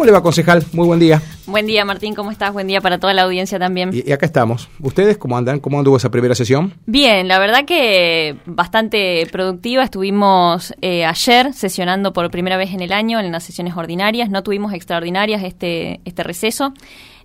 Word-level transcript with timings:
¿Cómo 0.00 0.06
le 0.06 0.12
va, 0.12 0.22
concejal? 0.22 0.64
Muy 0.72 0.86
buen 0.86 0.98
día. 0.98 1.20
Buen 1.44 1.66
día, 1.66 1.84
Martín, 1.84 2.14
¿cómo 2.14 2.30
estás? 2.30 2.54
Buen 2.54 2.66
día 2.66 2.80
para 2.80 2.96
toda 2.98 3.12
la 3.12 3.20
audiencia 3.20 3.58
también. 3.58 3.90
Y, 3.92 4.10
acá 4.12 4.24
estamos. 4.24 4.70
¿Ustedes 4.80 5.18
cómo 5.18 5.36
andan? 5.36 5.60
¿Cómo 5.60 5.78
anduvo 5.78 5.98
esa 5.98 6.10
primera 6.10 6.34
sesión? 6.34 6.72
Bien, 6.86 7.28
la 7.28 7.38
verdad 7.38 7.66
que 7.66 8.38
bastante 8.46 9.28
productiva. 9.30 9.84
Estuvimos 9.84 10.72
eh, 10.80 11.04
ayer 11.04 11.52
sesionando 11.52 12.14
por 12.14 12.30
primera 12.30 12.56
vez 12.56 12.72
en 12.72 12.80
el 12.80 12.94
año 12.94 13.20
en 13.20 13.30
las 13.30 13.44
sesiones 13.44 13.76
ordinarias. 13.76 14.30
No 14.30 14.42
tuvimos 14.42 14.72
extraordinarias 14.72 15.42
este, 15.42 16.00
este 16.06 16.22
receso. 16.22 16.72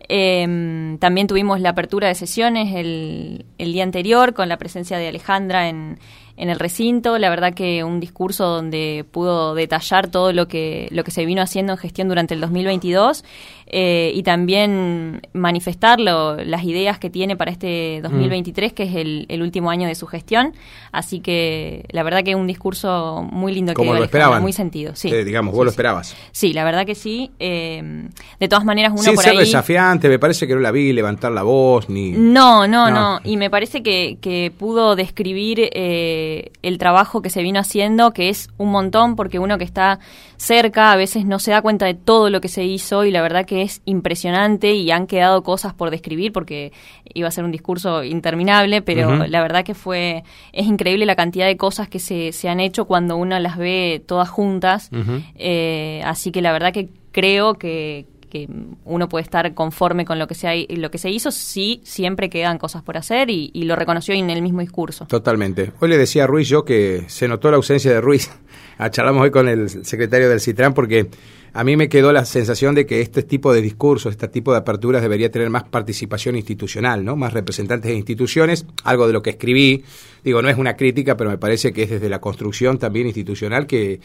Em, 0.10 0.98
también 0.98 1.28
tuvimos 1.28 1.62
la 1.62 1.70
apertura 1.70 2.10
de 2.10 2.16
sesiones 2.16 2.76
el, 2.76 3.46
el 3.58 3.72
día 3.72 3.84
anterior 3.84 4.34
con 4.34 4.50
la 4.50 4.58
presencia 4.58 4.98
de 4.98 5.08
Alejandra 5.08 5.70
en 5.70 5.98
en 6.38 6.50
el 6.50 6.60
recinto. 6.60 7.18
La 7.18 7.30
verdad 7.30 7.54
que 7.54 7.84
un 7.84 8.00
discurso 8.00 8.46
donde 8.48 9.06
pudo 9.10 9.56
detallar 9.56 10.08
todo 10.08 10.34
lo 10.34 10.48
que, 10.48 10.88
lo 10.92 11.04
que 11.04 11.12
se 11.12 11.26
vino 11.26 11.42
haciendo 11.42 11.74
en 11.74 11.78
gestión 11.78 12.08
durante 12.08 12.34
el 12.34 12.42
2022 12.42 13.24
eh, 13.68 14.12
y 14.14 14.22
también 14.22 15.22
manifestar 15.34 16.00
las 16.00 16.64
ideas 16.64 17.00
que 17.00 17.10
tiene 17.10 17.36
para 17.36 17.50
este 17.52 18.00
2023, 18.04 18.74
que 18.74 18.84
es 18.84 18.96
el, 18.96 19.42
último 19.42 19.70
año 19.70 19.88
de 19.88 19.96
su 19.96 20.06
gestión. 20.06 20.54
Así 20.92 21.20
que 21.20 21.86
la 21.90 22.04
verdad 22.04 22.24
que 22.24 22.36
un 22.36 22.48
discurso 22.48 23.28
muy 23.32 23.54
lindo 23.54 23.74
Como 23.74 23.94
que 23.94 24.00
lo 24.00 24.06
esperaban. 24.06 24.42
muy 24.42 24.54
sentido. 24.54 24.96
Sí. 24.96 25.10
Eh, 25.10 25.24
digamos, 25.24 25.54
vos 25.54 25.66
lo 25.66 25.72
esperabas. 25.72 26.16
Sí, 26.32 26.54
la 26.54 26.64
verdad 26.64 26.86
que 26.86 26.96
sí. 26.96 27.32
Eh, 27.40 28.08
de 28.40 28.48
todas 28.48 28.66
maneras, 28.66 28.92
uno 28.94 29.02
Sin 29.02 29.16
por 29.16 29.24
ser 29.24 29.34
ahí... 29.34 29.40
desafiante, 29.40 30.10
me 30.10 30.20
parece 30.20 30.48
que 30.48 30.54
no 30.54 30.62
la 30.62 30.72
vi 30.72 30.94
levantar 30.94 31.32
la 31.32 31.44
voz 31.44 31.90
ni... 31.90 32.12
No, 32.12 32.68
no, 32.68 32.92
no. 32.92 33.20
Y 33.24 33.38
me 33.38 33.50
parece 33.50 33.82
que, 33.82 34.18
que 34.22 34.52
pudo 34.58 34.96
describir 34.96 35.70
el 35.74 36.78
trabajo 36.78 37.22
que 37.22 37.30
se 37.30 37.42
vino 37.42 37.60
haciendo, 37.60 38.12
que 38.12 38.30
es 38.30 38.50
un 38.58 38.72
montón, 38.72 39.16
porque 39.16 39.40
uno 39.40 39.58
que 39.58 39.64
está 39.64 40.00
cerca 40.38 40.92
a 40.92 40.96
veces 40.96 41.26
no 41.26 41.40
se 41.40 41.52
da 41.52 41.62
cuenta 41.62 41.86
de 41.86 41.94
todo 41.94 42.30
lo 42.30 42.42
que 42.42 42.50
se 42.50 42.64
hizo 42.64 43.06
y 43.06 43.12
la 43.12 43.22
verdad 43.22 43.46
que 43.46 43.55
es 43.62 43.82
impresionante 43.86 44.74
y 44.74 44.92
han 44.92 45.08
quedado 45.08 45.44
cosas 45.44 45.74
por 45.74 45.92
describir 45.92 46.32
porque 46.32 46.72
iba 47.14 47.28
a 47.28 47.32
ser 47.32 47.44
un 47.44 47.52
discurso 47.52 48.04
interminable, 48.04 48.82
pero 48.82 49.26
la 49.28 49.42
verdad 49.42 49.64
que 49.64 49.74
fue, 49.74 50.24
es 50.54 50.66
increíble 50.66 51.06
la 51.06 51.16
cantidad 51.16 51.46
de 51.46 51.58
cosas 51.58 51.88
que 51.88 52.00
se, 52.00 52.32
se 52.32 52.50
han 52.50 52.60
hecho 52.60 52.86
cuando 52.86 53.18
uno 53.18 53.38
las 53.40 53.58
ve 53.58 54.04
todas 54.06 54.30
juntas. 54.30 54.90
Eh, 55.36 56.02
así 56.06 56.32
que 56.32 56.42
la 56.42 56.52
verdad 56.52 56.74
que 56.74 56.90
creo 57.12 57.56
que, 57.56 58.06
que 58.30 58.50
uno 58.84 59.08
puede 59.08 59.24
estar 59.24 59.54
conforme 59.54 60.04
con 60.04 60.20
lo 60.20 60.28
que 60.28 60.36
se, 60.36 60.68
lo 60.70 60.92
que 60.92 60.98
se 60.98 61.10
hizo, 61.10 61.32
sí, 61.32 61.82
siempre 61.84 62.30
quedan 62.30 62.58
cosas 62.58 62.84
por 62.84 62.98
hacer 62.98 63.30
y, 63.30 63.52
lo 63.64 63.76
reconoció 63.76 64.14
en 64.14 64.30
el 64.30 64.42
mismo 64.42 64.60
discurso. 64.60 65.06
Totalmente. 65.06 65.72
Hoy 65.80 65.90
le 65.90 65.98
decía 65.98 66.26
a 66.26 66.28
Ruiz 66.28 66.50
yo 66.50 66.66
que 66.66 67.06
se 67.08 67.28
notó 67.28 67.50
la 67.50 67.58
ausencia 67.58 67.92
de 67.92 68.02
Ruiz. 68.02 68.30
Charlamos 68.92 69.24
hoy 69.24 69.32
con 69.32 69.48
el 69.48 69.70
secretario 69.86 70.30
del 70.30 70.42
CITRAN 70.42 70.74
porque 70.74 71.10
a 71.56 71.64
mí 71.64 71.78
me 71.78 71.88
quedó 71.88 72.12
la 72.12 72.26
sensación 72.26 72.76
de 72.76 72.86
que 72.86 73.00
este 73.00 73.24
tipo 73.24 73.54
de 73.54 73.62
discursos, 73.62 74.12
este 74.12 74.28
tipo 74.28 74.52
de 74.52 74.58
aperturas 74.58 75.02
debería 75.02 75.32
tener 75.32 75.50
más 75.50 75.64
participación 75.64 76.36
institucional, 76.36 77.06
¿no? 77.06 77.16
Más 77.16 77.32
representantes 77.32 77.90
de 77.90 77.96
instituciones, 77.96 78.66
algo 78.84 79.08
de 79.08 79.14
lo 79.14 79.22
que 79.22 79.30
escribí. 79.30 79.86
Digo, 80.22 80.42
no 80.42 80.50
es 80.50 80.58
una 80.58 80.76
crítica, 80.76 81.16
pero 81.16 81.30
me 81.30 81.38
parece 81.38 81.72
que 81.72 81.84
es 81.84 81.90
desde 81.90 82.10
la 82.10 82.20
construcción 82.20 82.78
también 82.78 83.08
institucional 83.08 83.68
que 83.68 84.02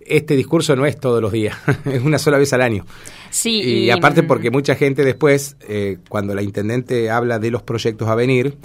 este 0.00 0.34
discurso 0.34 0.76
no 0.76 0.86
es 0.86 0.98
todos 0.98 1.20
los 1.20 1.30
días, 1.30 1.58
es 1.84 2.00
una 2.02 2.18
sola 2.18 2.38
vez 2.38 2.54
al 2.54 2.62
año. 2.62 2.86
Sí, 3.28 3.60
y, 3.60 3.90
aparte 3.90 4.22
porque 4.22 4.50
mucha 4.50 4.74
gente 4.74 5.04
después, 5.04 5.58
eh, 5.68 5.98
cuando 6.08 6.34
la 6.34 6.40
intendente 6.40 7.10
habla 7.10 7.38
de 7.38 7.50
los 7.50 7.62
proyectos 7.62 8.08
a 8.08 8.14
venir, 8.14 8.56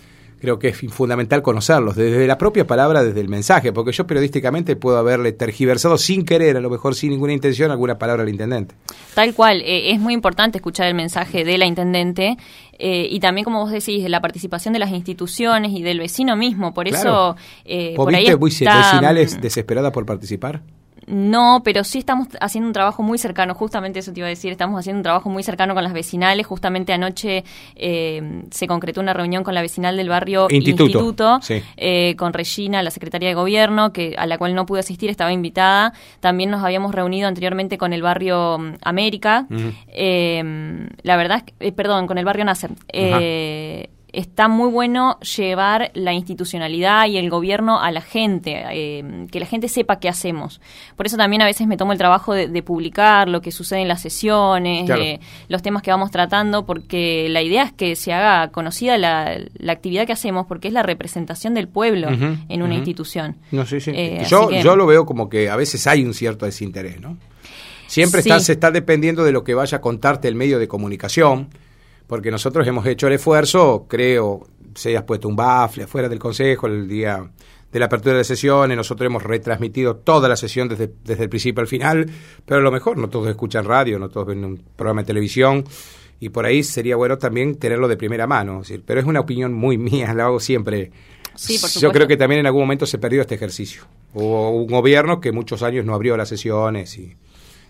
creo 0.44 0.60
que 0.60 0.68
es 0.68 0.78
fundamental 0.92 1.42
conocerlos, 1.42 1.96
desde 1.96 2.28
la 2.28 2.38
propia 2.38 2.68
palabra, 2.68 3.02
desde 3.02 3.22
el 3.22 3.30
mensaje, 3.30 3.72
porque 3.72 3.94
yo 3.94 4.06
periodísticamente 4.06 4.76
puedo 4.76 4.98
haberle 4.98 5.32
tergiversado 5.32 5.98
sin 5.98 6.26
querer, 6.26 6.58
a 6.58 6.60
lo 6.60 6.70
mejor 6.70 6.96
sin 6.96 7.12
ninguna 7.12 7.32
intención, 7.32 7.72
alguna 7.72 7.98
palabra 7.98 8.24
al 8.24 8.30
intendente. 8.30 8.76
Tal 9.14 9.34
cual, 9.36 9.62
eh, 9.62 9.92
es 9.92 10.02
muy 10.02 10.14
importante 10.14 10.58
escuchar 10.58 10.88
el 10.88 10.96
mensaje 10.96 11.46
de 11.46 11.58
la 11.58 11.66
intendente 11.66 12.36
eh, 12.78 13.08
y 13.10 13.22
también, 13.22 13.46
como 13.46 13.62
vos 13.62 13.72
decís, 13.72 14.04
de 14.04 14.10
la 14.10 14.20
participación 14.20 14.74
de 14.74 14.80
las 14.80 14.92
instituciones 14.92 15.72
y 15.72 15.82
del 15.82 16.00
vecino 16.00 16.36
mismo, 16.36 16.74
por 16.74 16.90
eso... 16.90 17.38
por 17.96 18.14
ahí 18.14 18.26
está, 18.26 18.78
vecinales 18.80 19.38
mm, 19.38 19.40
desesperada 19.42 19.94
por 19.94 20.06
participar? 20.06 20.62
No, 21.08 21.62
pero 21.64 21.84
sí 21.84 22.00
estamos 22.00 22.28
haciendo 22.40 22.68
un 22.68 22.74
trabajo 22.74 23.03
muy 23.03 23.18
cercano, 23.18 23.53
justamente 23.53 24.00
eso 24.00 24.14
te 24.14 24.19
iba 24.19 24.28
a 24.28 24.30
decir, 24.30 24.52
estamos 24.52 24.80
haciendo 24.80 25.00
un 25.00 25.03
trabajo 25.03 25.30
muy 25.30 25.44
cercano 25.44 25.74
con 25.74 25.84
las 25.84 25.94
vecinales, 25.94 26.46
justamente 26.46 26.94
anoche 26.94 27.44
eh, 27.75 28.44
se 28.52 28.68
concretó 28.68 29.02
una 29.02 29.14
reunión 29.14 29.44
con 29.44 29.53
la 29.53 29.62
vecinal 29.62 29.97
del 29.97 30.09
barrio 30.09 30.47
Instituto, 30.50 31.40
eh, 31.78 32.16
con 32.18 32.34
Regina, 32.34 32.81
la 32.84 32.91
secretaria 32.91 33.30
de 33.30 33.36
gobierno, 33.36 33.91
que 33.91 34.16
a 34.18 34.25
la 34.25 34.38
cual 34.38 34.56
no 34.56 34.66
pude 34.66 34.80
asistir, 34.80 35.09
estaba 35.09 35.31
invitada, 35.31 35.94
también 36.19 36.50
nos 36.50 36.64
habíamos 36.64 36.94
reunido 36.94 37.28
anteriormente 37.28 37.78
con 37.78 37.94
el 37.94 38.02
barrio 38.02 38.58
mm, 38.58 38.74
América, 38.81 39.47
eh, 39.88 40.88
la 41.02 41.18
verdad, 41.18 41.44
perdón, 41.75 42.08
con 42.08 42.18
el 42.18 42.25
barrio 42.25 42.46
Nasser 42.46 42.72
está 44.13 44.47
muy 44.47 44.69
bueno 44.69 45.19
llevar 45.19 45.91
la 45.96 46.13
institucionalidad 46.13 47.07
y 47.07 47.18
el 47.18 47.29
gobierno 47.29 47.81
a 47.81 47.91
la 47.91 48.01
gente, 48.01 48.63
eh, 48.72 49.25
que 49.31 49.40
la 49.40 49.47
gente 49.47 49.68
sepa 49.68 50.00
qué 50.00 50.07
hacemos. 50.07 50.62
Por 50.96 51.07
eso 51.07 51.18
también 51.18 51.41
a 51.41 51.46
veces 51.46 51.68
me 51.68 51.78
tomo 51.78 51.91
el 51.91 51.97
trabajo 51.97 52.34
de, 52.34 52.63
publicar 52.63 53.28
lo 53.28 53.41
que 53.41 53.52
sucede 53.52 53.81
en 53.81 53.88
las 53.88 54.02
sesiones, 54.02 54.90
eh, 54.90 55.19
los 55.50 55.62
temas 55.62 55.81
que 55.81 55.91
vamos 55.91 56.12
tratando, 56.12 56.66
porque 56.66 57.28
la 57.29 57.41
idea 57.41 57.63
es 57.63 57.73
que 57.73 57.96
se 57.96 58.13
haga 58.13 58.50
conocida 58.52 58.97
la, 58.97 59.35
actividad 59.68 60.06
que 60.06 60.13
hacemos, 60.13 60.46
porque 60.46 60.68
es 60.68 60.73
la 60.73 60.84
representación 60.84 61.56
del 61.56 61.68
pueblo 61.68 62.09
en 62.09 62.62
una 62.62 62.75
institución. 62.75 63.35
No, 63.52 63.66
sí, 63.66 63.81
sí. 63.81 63.91
Eh, 63.94 64.23
yo, 64.29 64.52
yo 64.52 64.75
lo 64.75 64.85
veo 64.85 65.06
como 65.06 65.28
que 65.28 65.50
a 65.50 65.56
veces 65.56 65.88
hay 65.88 66.06
un 66.06 66.13
cierto 66.13 66.46
desinterés, 66.46 67.02
¿no? 67.02 67.18
Siempre 67.88 68.22
se 68.22 68.53
está 68.53 68.72
dependiendo 68.72 69.23
de 69.23 69.31
lo 69.31 69.44
que 69.44 69.53
vaya 69.53 69.79
a 69.79 69.81
contarte 69.81 70.28
el 70.28 70.35
medio 70.35 70.57
de 70.59 70.68
comunicación 70.68 71.50
porque 72.08 72.31
nosotros 72.31 72.68
hemos 72.68 72.86
hecho 72.86 73.08
el 73.08 73.14
esfuerzo, 73.14 73.86
creo, 73.88 74.47
se 74.75 74.90
hayas 74.90 75.03
puesto 75.03 75.28
un 75.28 75.36
bafle 75.36 75.84
afuera 75.84 76.09
del 76.09 76.19
Consejo 76.19 76.68
el 76.68 76.88
día 76.88 77.30
de 77.72 77.80
la 77.80 77.86
apertura 77.86 78.16
de 78.16 78.24
sesiones, 78.24 78.78
nosotros 78.78 79.08
hemos 79.08 79.24
retransmitido 79.24 79.96
toda 79.96 80.30
la 80.30 80.36
sesión 80.36 80.69
desde, 80.69 80.91
desde 81.03 81.24
el 81.24 81.30
principio 81.30 81.62
al 81.62 81.68
final, 81.68 82.08
pero 82.46 82.59
a 82.59 82.64
lo 82.64 82.72
mejor 82.72 82.97
no 82.97 83.09
todos 83.09 83.28
escuchan 83.28 83.66
radio, 83.66 83.97
no 83.97 84.09
todos 84.09 84.28
ven 84.28 84.46
un 84.46 84.64
programa 84.75 85.02
de 85.02 85.08
televisión, 85.08 85.64
y 86.19 86.30
por 86.30 86.46
ahí 86.46 86.64
sería 86.64 86.96
bueno 86.96 87.18
también 87.18 87.56
tenerlo 87.56 87.88
de 87.88 87.97
primera 87.97 88.28
mano, 88.28 88.62
pero 88.85 89.00
es 89.00 89.06
una 89.06 89.20
opinión 89.20 89.53
muy 89.53 89.78
mía, 89.80 90.14
la 90.14 90.25
hago 90.25 90.40
siempre. 90.40 90.91
Yo 91.81 91.91
creo 91.91 92.08
que 92.08 92.16
también 92.16 92.41
en 92.41 92.46
algún 92.46 92.62
momento 92.62 92.85
se 92.85 93.00
perdió 93.00 93.22
este 93.22 93.35
ejercicio. 93.35 93.84
Hubo 94.14 94.52
un 94.52 94.68
gobierno 94.68 95.20
que 95.20 95.31
muchos 95.31 95.64
años 95.64 95.84
no 95.84 95.96
abrió 95.96 96.16
las 96.16 96.30
sesiones 96.30 96.96
y 96.97 97.16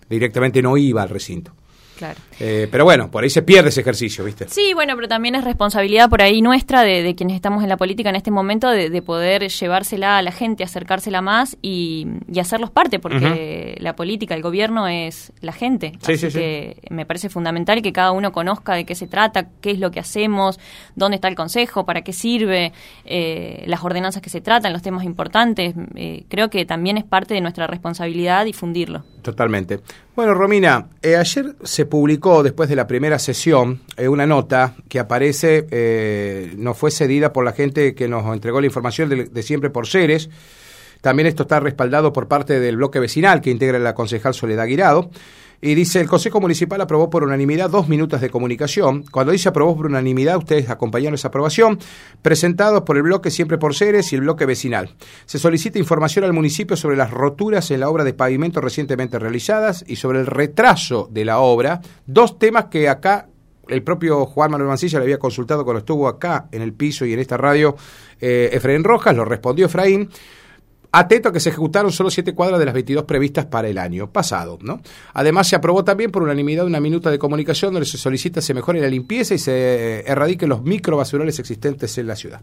directamente 0.08 0.60
no 0.60 0.76
iba 0.76 1.02
al 1.02 1.08
recinto. 1.08 1.52
Claro. 1.98 2.18
Eh, 2.40 2.68
pero 2.70 2.84
bueno, 2.84 3.10
por 3.10 3.24
ahí 3.24 3.30
se 3.30 3.42
pierde 3.42 3.68
ese 3.68 3.80
ejercicio, 3.80 4.24
¿viste? 4.24 4.48
Sí, 4.48 4.72
bueno, 4.74 4.94
pero 4.96 5.08
también 5.08 5.34
es 5.34 5.44
responsabilidad 5.44 6.10
por 6.10 6.22
ahí 6.22 6.42
nuestra 6.42 6.82
de, 6.82 7.14
quienes 7.14 7.36
estamos 7.36 7.62
en 7.62 7.68
la 7.68 7.76
política 7.76 8.10
en 8.10 8.16
este 8.16 8.30
momento 8.30 8.68
de, 8.70 9.02
poder 9.02 9.48
llevársela 9.48 10.18
a 10.18 10.22
la 10.22 10.32
gente, 10.32 10.64
acercársela 10.64 11.20
más 11.20 11.56
y, 11.62 12.06
hacerlos 12.40 12.70
parte, 12.70 12.98
porque 12.98 13.76
la 13.78 13.94
política, 13.94 14.34
el 14.34 14.42
gobierno 14.42 14.88
es 14.88 15.32
la 15.40 15.52
gente. 15.52 15.92
Sí, 16.00 16.12
Así 16.12 16.28
que 16.28 16.78
me 16.90 17.06
parece 17.06 17.28
fundamental 17.28 17.82
que 17.82 17.92
cada 17.92 18.12
uno 18.12 18.32
conozca 18.32 18.74
de 18.74 18.84
qué 18.84 18.94
se 18.94 19.06
trata, 19.06 19.48
qué 19.60 19.70
es 19.70 19.78
lo 19.78 19.90
que 19.90 20.00
hacemos, 20.00 20.58
dónde 20.94 21.16
está 21.16 21.28
el 21.28 21.34
consejo, 21.34 21.84
para 21.84 22.02
qué 22.02 22.12
sirve, 22.12 22.72
eh, 23.04 23.64
las 23.66 23.82
ordenanzas 23.84 24.22
que 24.22 24.30
se 24.30 24.40
tratan, 24.40 24.72
los 24.72 24.82
temas 24.82 25.04
importantes. 25.04 25.74
Eh, 25.94 26.24
creo 26.28 26.50
que 26.50 26.64
también 26.64 26.96
es 26.96 27.04
parte 27.04 27.34
de 27.34 27.40
nuestra 27.40 27.66
responsabilidad 27.66 28.44
difundirlo. 28.44 29.04
Totalmente. 29.22 29.80
Bueno, 30.16 30.32
Romina, 30.32 30.90
ayer 31.02 31.56
se 31.64 31.86
publicó 31.86 32.44
después 32.44 32.68
de 32.68 32.76
la 32.76 32.86
primera 32.86 33.18
sesión 33.18 33.80
eh, 33.96 34.06
una 34.06 34.26
nota 34.26 34.76
que 34.88 35.00
aparece, 35.00 35.66
eh, 35.72 36.54
nos 36.56 36.78
fue 36.78 36.92
cedida 36.92 37.32
por 37.32 37.44
la 37.44 37.50
gente 37.50 37.96
que 37.96 38.06
nos 38.06 38.32
entregó 38.32 38.60
la 38.60 38.68
información 38.68 39.08
de, 39.08 39.42
siempre 39.42 39.70
por 39.70 39.88
seres. 39.88 40.30
También 41.00 41.26
esto 41.26 41.42
está 41.42 41.58
respaldado 41.58 42.12
por 42.12 42.28
parte 42.28 42.60
del 42.60 42.76
bloque 42.76 43.00
vecinal 43.00 43.40
que 43.40 43.50
integra 43.50 43.80
la 43.80 43.94
concejal 43.94 44.34
Soledad 44.34 44.68
Guirado. 44.68 45.10
Y 45.60 45.74
dice, 45.74 46.00
el 46.00 46.08
Consejo 46.08 46.40
Municipal 46.40 46.80
aprobó 46.80 47.08
por 47.10 47.24
unanimidad 47.24 47.70
dos 47.70 47.88
minutos 47.88 48.20
de 48.20 48.30
comunicación. 48.30 49.04
Cuando 49.10 49.32
dice 49.32 49.48
aprobó 49.48 49.76
por 49.76 49.86
unanimidad, 49.86 50.36
ustedes 50.36 50.68
acompañaron 50.68 51.14
esa 51.14 51.28
aprobación, 51.28 51.78
presentados 52.22 52.82
por 52.82 52.96
el 52.96 53.02
bloque 53.04 53.30
Siempre 53.30 53.58
por 53.58 53.74
Ceres 53.74 54.12
y 54.12 54.16
el 54.16 54.22
bloque 54.22 54.46
vecinal. 54.46 54.94
Se 55.26 55.38
solicita 55.38 55.78
información 55.78 56.24
al 56.24 56.32
municipio 56.32 56.76
sobre 56.76 56.96
las 56.96 57.10
roturas 57.10 57.70
en 57.70 57.80
la 57.80 57.88
obra 57.88 58.04
de 58.04 58.14
pavimento 58.14 58.60
recientemente 58.60 59.18
realizadas 59.18 59.84
y 59.86 59.96
sobre 59.96 60.20
el 60.20 60.26
retraso 60.26 61.08
de 61.10 61.24
la 61.24 61.38
obra. 61.38 61.80
Dos 62.06 62.38
temas 62.38 62.66
que 62.66 62.88
acá 62.88 63.28
el 63.68 63.82
propio 63.82 64.26
Juan 64.26 64.50
Manuel 64.50 64.68
Mancilla 64.68 64.98
le 64.98 65.04
había 65.04 65.18
consultado 65.18 65.64
cuando 65.64 65.78
estuvo 65.78 66.08
acá 66.08 66.48
en 66.52 66.62
el 66.62 66.72
piso 66.72 67.06
y 67.06 67.12
en 67.12 67.20
esta 67.20 67.36
radio 67.36 67.76
eh, 68.20 68.50
Efraín 68.52 68.84
Rojas, 68.84 69.16
lo 69.16 69.24
respondió 69.24 69.66
Efraín. 69.66 70.10
Atento 70.96 71.30
a 71.30 71.32
que 71.32 71.40
se 71.40 71.48
ejecutaron 71.48 71.90
solo 71.90 72.08
siete 72.08 72.34
cuadras 72.34 72.60
de 72.60 72.66
las 72.66 72.74
22 72.74 73.02
previstas 73.02 73.46
para 73.46 73.66
el 73.66 73.78
año 73.78 74.12
pasado. 74.12 74.60
¿no? 74.62 74.80
Además, 75.12 75.48
se 75.48 75.56
aprobó 75.56 75.82
también 75.82 76.12
por 76.12 76.22
unanimidad 76.22 76.66
una 76.66 76.78
minuta 76.78 77.10
de 77.10 77.18
comunicación 77.18 77.72
donde 77.72 77.84
se 77.84 77.98
solicita 77.98 78.40
se 78.40 78.54
mejore 78.54 78.80
la 78.80 78.86
limpieza 78.86 79.34
y 79.34 79.38
se 79.38 80.08
erradiquen 80.08 80.50
los 80.50 80.62
microbasurales 80.62 81.36
existentes 81.40 81.98
en 81.98 82.06
la 82.06 82.14
ciudad. 82.14 82.40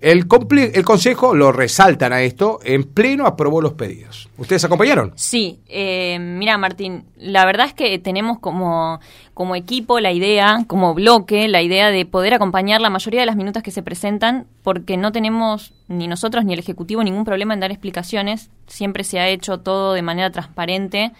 El, 0.00 0.26
el 0.74 0.84
Consejo, 0.84 1.34
lo 1.34 1.52
resaltan 1.52 2.12
a 2.12 2.22
esto, 2.22 2.60
en 2.62 2.84
pleno 2.84 3.26
aprobó 3.26 3.62
los 3.62 3.72
pedidos. 3.72 4.28
¿Ustedes 4.36 4.64
acompañaron? 4.64 5.12
Sí, 5.16 5.60
eh, 5.68 6.18
mira 6.20 6.58
Martín, 6.58 7.04
la 7.16 7.46
verdad 7.46 7.66
es 7.66 7.74
que 7.74 7.98
tenemos 7.98 8.38
como, 8.38 9.00
como 9.32 9.56
equipo 9.56 9.98
la 10.00 10.12
idea, 10.12 10.64
como 10.66 10.94
bloque, 10.94 11.48
la 11.48 11.62
idea 11.62 11.90
de 11.90 12.04
poder 12.04 12.34
acompañar 12.34 12.80
la 12.80 12.90
mayoría 12.90 13.20
de 13.20 13.26
las 13.26 13.36
minutas 13.36 13.62
que 13.62 13.70
se 13.70 13.82
presentan, 13.82 14.46
porque 14.62 14.96
no 14.96 15.12
tenemos 15.12 15.72
ni 15.88 16.08
nosotros 16.08 16.44
ni 16.44 16.52
el 16.52 16.58
Ejecutivo 16.58 17.02
ningún 17.02 17.24
problema 17.24 17.54
en 17.54 17.60
dar 17.60 17.70
explicaciones, 17.70 18.50
siempre 18.66 19.04
se 19.04 19.18
ha 19.18 19.28
hecho 19.28 19.60
todo 19.60 19.94
de 19.94 20.02
manera 20.02 20.30
transparente 20.30 21.12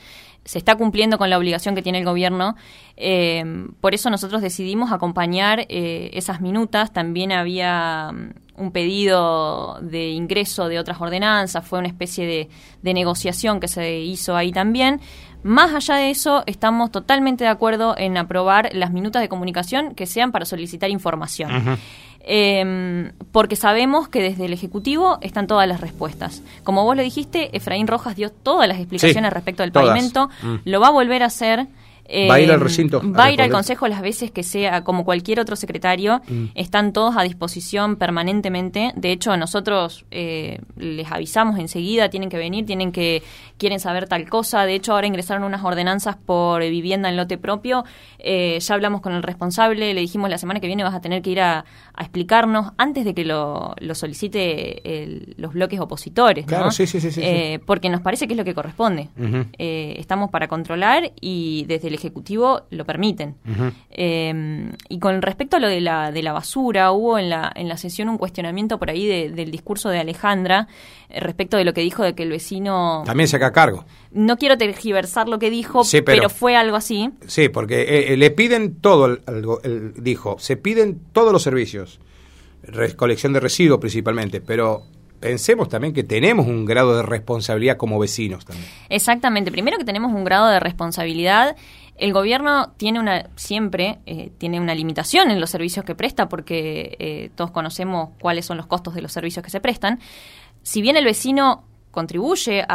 se 0.44 0.58
está 0.58 0.76
cumpliendo 0.76 1.18
con 1.18 1.28
la 1.28 1.38
obligación 1.38 1.74
que 1.74 1.82
tiene 1.82 1.98
el 1.98 2.04
gobierno. 2.04 2.54
Eh, 2.96 3.66
por 3.80 3.94
eso 3.94 4.10
nosotros 4.10 4.40
decidimos 4.40 4.92
acompañar 4.92 5.66
eh, 5.68 6.10
esas 6.12 6.40
minutas. 6.40 6.92
También 6.92 7.32
había 7.32 8.14
un 8.56 8.70
pedido 8.70 9.78
de 9.80 10.10
ingreso 10.10 10.68
de 10.68 10.78
otras 10.78 11.00
ordenanzas, 11.00 11.66
fue 11.66 11.78
una 11.78 11.88
especie 11.88 12.26
de, 12.26 12.48
de, 12.82 12.94
negociación 12.94 13.60
que 13.60 13.68
se 13.68 14.00
hizo 14.00 14.36
ahí 14.36 14.52
también. 14.52 15.00
Más 15.42 15.74
allá 15.74 15.96
de 15.96 16.10
eso, 16.10 16.42
estamos 16.46 16.90
totalmente 16.90 17.44
de 17.44 17.50
acuerdo 17.50 17.94
en 17.96 18.16
aprobar 18.16 18.70
las 18.72 18.90
minutas 18.90 19.22
de 19.22 19.28
comunicación 19.28 19.94
que 19.94 20.06
sean 20.06 20.32
para 20.32 20.44
solicitar 20.44 20.90
información 20.90 21.78
eh, 22.26 23.12
porque 23.30 23.56
sabemos 23.56 24.08
que 24.08 24.20
desde 24.20 24.46
el 24.46 24.52
Ejecutivo 24.52 25.18
están 25.22 25.46
todas 25.46 25.68
las 25.68 25.80
respuestas. 25.80 26.42
Como 26.64 26.84
vos 26.84 26.96
lo 26.96 27.02
dijiste, 27.02 27.56
Efraín 27.56 27.86
Rojas 27.86 28.16
dio 28.16 28.30
todas 28.30 28.68
las 28.68 28.78
explicaciones 28.78 29.32
respecto 29.32 29.62
al 29.62 29.70
pavimento, 29.70 30.28
mm. 30.42 30.56
lo 30.64 30.80
va 30.80 30.88
a 30.88 30.90
volver 30.90 31.22
a 31.22 31.26
hacer 31.26 31.68
va 32.30 32.34
a 32.34 32.40
ir 32.40 32.50
al 32.50 32.60
recinto. 32.60 33.02
Va 33.12 33.24
a 33.24 33.32
ir 33.32 33.42
al 33.42 33.50
consejo 33.50 33.88
las 33.88 34.00
veces 34.00 34.30
que 34.30 34.42
sea, 34.42 34.84
como 34.84 35.04
cualquier 35.04 35.40
otro 35.40 35.56
secretario. 35.56 36.20
Mm. 36.28 36.46
Están 36.54 36.92
todos 36.92 37.16
a 37.16 37.22
disposición 37.22 37.96
permanentemente. 37.96 38.92
De 38.96 39.12
hecho, 39.12 39.36
nosotros 39.36 40.04
eh, 40.10 40.60
les 40.76 41.10
avisamos 41.10 41.58
enseguida, 41.58 42.08
tienen 42.08 42.28
que 42.28 42.38
venir, 42.38 42.66
tienen 42.66 42.92
que, 42.92 43.22
quieren 43.58 43.80
saber 43.80 44.08
tal 44.08 44.28
cosa. 44.28 44.64
De 44.64 44.74
hecho, 44.74 44.92
ahora 44.92 45.06
ingresaron 45.06 45.44
unas 45.44 45.64
ordenanzas 45.64 46.16
por 46.16 46.62
vivienda 46.62 47.08
en 47.08 47.16
lote 47.16 47.38
propio. 47.38 47.84
Eh, 48.18 48.58
ya 48.60 48.74
hablamos 48.74 49.00
con 49.00 49.12
el 49.12 49.22
responsable, 49.22 49.94
le 49.94 50.00
dijimos 50.00 50.30
la 50.30 50.38
semana 50.38 50.60
que 50.60 50.66
viene 50.66 50.82
vas 50.84 50.94
a 50.94 51.00
tener 51.00 51.22
que 51.22 51.30
ir 51.30 51.40
a, 51.40 51.64
explicarnos 51.98 52.72
antes 52.76 53.06
de 53.06 53.14
que 53.14 53.24
lo, 53.24 53.74
solicite 53.94 55.34
los 55.38 55.54
bloques 55.54 55.80
opositores. 55.80 56.44
Claro, 56.44 56.70
sí, 56.70 56.86
sí, 56.86 57.00
sí, 57.00 57.20
eh, 57.22 57.58
porque 57.64 57.88
nos 57.88 58.02
parece 58.02 58.26
que 58.26 58.34
es 58.34 58.36
lo 58.36 58.44
que 58.44 58.54
corresponde. 58.54 59.08
estamos 59.56 60.30
para 60.30 60.46
controlar 60.46 61.12
y 61.20 61.64
desde 61.66 61.88
el 61.88 61.95
Ejecutivo 61.96 62.62
lo 62.70 62.84
permiten. 62.84 63.34
Eh, 63.90 64.70
y 64.88 64.98
con 64.98 65.20
respecto 65.22 65.56
a 65.56 65.60
lo 65.60 65.68
de 65.68 65.80
la, 65.80 66.12
de 66.12 66.22
la 66.22 66.32
basura, 66.32 66.92
hubo 66.92 67.18
en 67.18 67.28
la, 67.28 67.52
en 67.54 67.68
la 67.68 67.76
sesión 67.76 68.08
un 68.08 68.18
cuestionamiento 68.18 68.78
por 68.78 68.90
ahí 68.90 69.28
del 69.28 69.50
discurso 69.50 69.88
de 69.88 69.98
Alejandra 69.98 70.68
eh, 71.08 71.20
respecto 71.20 71.56
de 71.56 71.64
lo 71.64 71.72
que 71.72 71.80
dijo 71.80 72.02
de 72.02 72.14
que 72.14 72.22
el 72.22 72.30
vecino... 72.30 73.02
También 73.04 73.28
se 73.28 73.36
haga 73.36 73.52
cargo. 73.52 73.84
No 74.12 74.36
quiero 74.36 74.56
tergiversar 74.56 75.28
lo 75.28 75.38
que 75.38 75.50
dijo, 75.50 75.82
pero, 76.04 76.28
fue 76.28 76.56
algo 76.56 76.76
así. 76.76 77.10
Sí, 77.26 77.48
porque 77.48 78.12
eh, 78.12 78.16
le 78.16 78.30
piden 78.30 78.76
todo, 78.76 79.18
dijo, 79.96 80.36
se 80.38 80.56
piden 80.56 81.00
todos 81.12 81.32
los 81.32 81.42
servicios, 81.42 82.00
recolección 82.62 83.32
de 83.32 83.40
residuos 83.40 83.80
principalmente, 83.80 84.40
pero 84.40 84.84
pensemos 85.20 85.68
también 85.68 85.92
que 85.92 86.04
tenemos 86.04 86.46
un 86.46 86.64
grado 86.64 86.96
de 86.96 87.02
responsabilidad 87.02 87.76
como 87.76 87.98
vecinos 87.98 88.44
también. 88.44 88.68
Exactamente, 88.88 89.50
primero 89.50 89.78
que 89.78 89.84
tenemos 89.84 90.12
un 90.12 90.24
grado 90.24 90.48
de 90.48 90.60
responsabilidad. 90.60 91.56
El 91.98 92.12
gobierno 92.12 92.72
tiene 92.76 93.00
una 93.00 93.30
siempre 93.36 93.98
eh, 94.06 94.30
tiene 94.38 94.60
una 94.60 94.74
limitación 94.74 95.30
en 95.30 95.40
los 95.40 95.50
servicios 95.50 95.84
que 95.84 95.94
presta 95.94 96.28
porque 96.28 96.96
eh, 96.98 97.30
todos 97.34 97.50
conocemos 97.50 98.10
cuáles 98.20 98.46
son 98.46 98.56
los 98.56 98.66
costos 98.66 98.94
de 98.94 99.02
los 99.02 99.12
servicios 99.12 99.44
que 99.44 99.50
se 99.50 99.60
prestan. 99.60 100.00
Si 100.62 100.82
bien 100.82 100.96
el 100.96 101.04
vecino 101.04 101.64
contribuye 101.90 102.66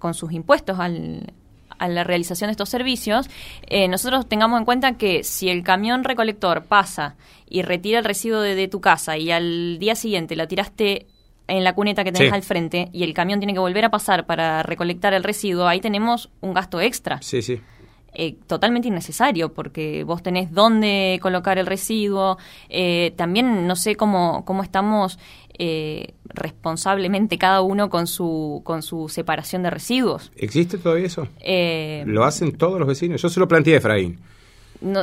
con 0.00 0.14
sus 0.14 0.32
impuestos 0.32 0.80
al, 0.80 1.32
a 1.78 1.88
la 1.88 2.04
realización 2.04 2.48
de 2.48 2.52
estos 2.52 2.68
servicios, 2.68 3.28
eh, 3.66 3.88
nosotros 3.88 4.28
tengamos 4.28 4.58
en 4.58 4.64
cuenta 4.64 4.96
que 4.96 5.24
si 5.24 5.48
el 5.48 5.62
camión 5.62 6.04
recolector 6.04 6.64
pasa 6.64 7.16
y 7.48 7.62
retira 7.62 7.98
el 7.98 8.04
residuo 8.04 8.40
de, 8.40 8.68
tu 8.68 8.80
casa 8.80 9.16
y 9.18 9.30
al 9.30 9.78
día 9.78 9.94
siguiente 9.94 10.36
la 10.36 10.46
tiraste 10.46 11.06
en 11.46 11.62
la 11.62 11.74
cuneta 11.74 12.04
que 12.04 12.12
tenés 12.12 12.32
al 12.32 12.42
frente 12.42 12.88
y 12.92 13.02
el 13.04 13.12
camión 13.12 13.38
tiene 13.38 13.52
que 13.52 13.58
volver 13.58 13.84
a 13.84 13.90
pasar 13.90 14.24
para 14.24 14.62
recolectar 14.62 15.12
el 15.12 15.22
residuo, 15.22 15.66
ahí 15.66 15.80
tenemos 15.80 16.30
un 16.40 16.54
gasto 16.54 16.80
extra. 16.80 17.20
Sí, 17.20 17.42
sí. 17.42 17.60
Eh, 18.16 18.36
totalmente 18.46 18.86
innecesario 18.86 19.52
porque 19.52 20.04
vos 20.04 20.22
tenés 20.22 20.52
dónde 20.52 21.18
colocar 21.20 21.58
el 21.58 21.66
residuo. 21.66 22.38
Eh, 22.68 23.12
también 23.16 23.66
no 23.66 23.74
sé 23.74 23.96
cómo, 23.96 24.44
cómo 24.44 24.62
estamos 24.62 25.18
eh, 25.58 26.14
responsablemente 26.26 27.38
cada 27.38 27.60
uno 27.60 27.90
con 27.90 28.06
su, 28.06 28.62
con 28.64 28.82
su 28.82 29.08
separación 29.08 29.64
de 29.64 29.70
residuos. 29.70 30.30
¿Existe 30.36 30.78
todavía 30.78 31.06
eso? 31.06 31.26
lo 32.06 32.24
hacen 32.24 32.52
todos 32.52 32.78
los 32.78 32.86
vecinos. 32.86 33.20
Yo 33.20 33.28
se 33.28 33.40
lo 33.40 33.48
planteé 33.48 33.74
a 33.74 33.78
Efraín. 33.78 34.20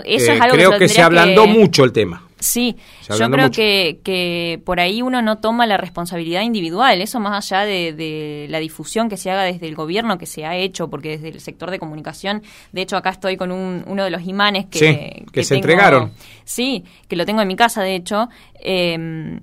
eso 0.05 0.31
es 0.31 0.41
algo 0.41 0.55
creo 0.55 0.77
que, 0.77 0.87
se 0.87 1.01
ablandó 1.01 1.47
mucho 1.47 1.83
el 1.83 1.91
tema. 1.91 2.23
Sí, 2.41 2.75
yo 3.07 3.29
creo 3.29 3.51
que, 3.51 3.99
que, 4.03 4.59
por 4.65 4.79
ahí 4.79 5.03
uno 5.03 5.21
no 5.21 5.37
toma 5.37 5.67
la 5.67 5.77
responsabilidad 5.77 6.41
individual, 6.41 6.99
eso 6.99 7.19
más 7.19 7.51
allá 7.51 7.65
de, 7.65 8.47
la 8.49 8.59
difusión 8.59 9.09
que 9.09 9.17
se 9.17 9.29
haga 9.29 9.43
desde 9.43 9.67
el 9.67 9.75
gobierno, 9.75 10.17
que 10.17 10.25
se 10.25 10.43
ha 10.43 10.57
hecho, 10.57 10.89
porque 10.89 11.09
desde 11.09 11.29
el 11.29 11.39
sector 11.39 11.69
de 11.69 11.77
comunicación, 11.77 12.41
de 12.71 12.81
hecho 12.81 12.97
acá 12.97 13.11
estoy 13.11 13.37
con 13.37 13.51
un, 13.51 13.83
uno 13.85 14.03
de 14.03 14.09
los 14.09 14.23
imanes 14.23 14.65
que, 14.65 15.23
que, 15.31 15.43
se 15.43 15.55
entregaron. 15.55 16.11
Sí, 16.43 16.83
que 17.07 17.15
lo 17.15 17.27
tengo 17.27 17.41
en 17.41 17.47
mi 17.47 17.55
casa, 17.55 17.83
de 17.83 17.95
hecho. 17.95 18.27
Eh, 18.59 19.39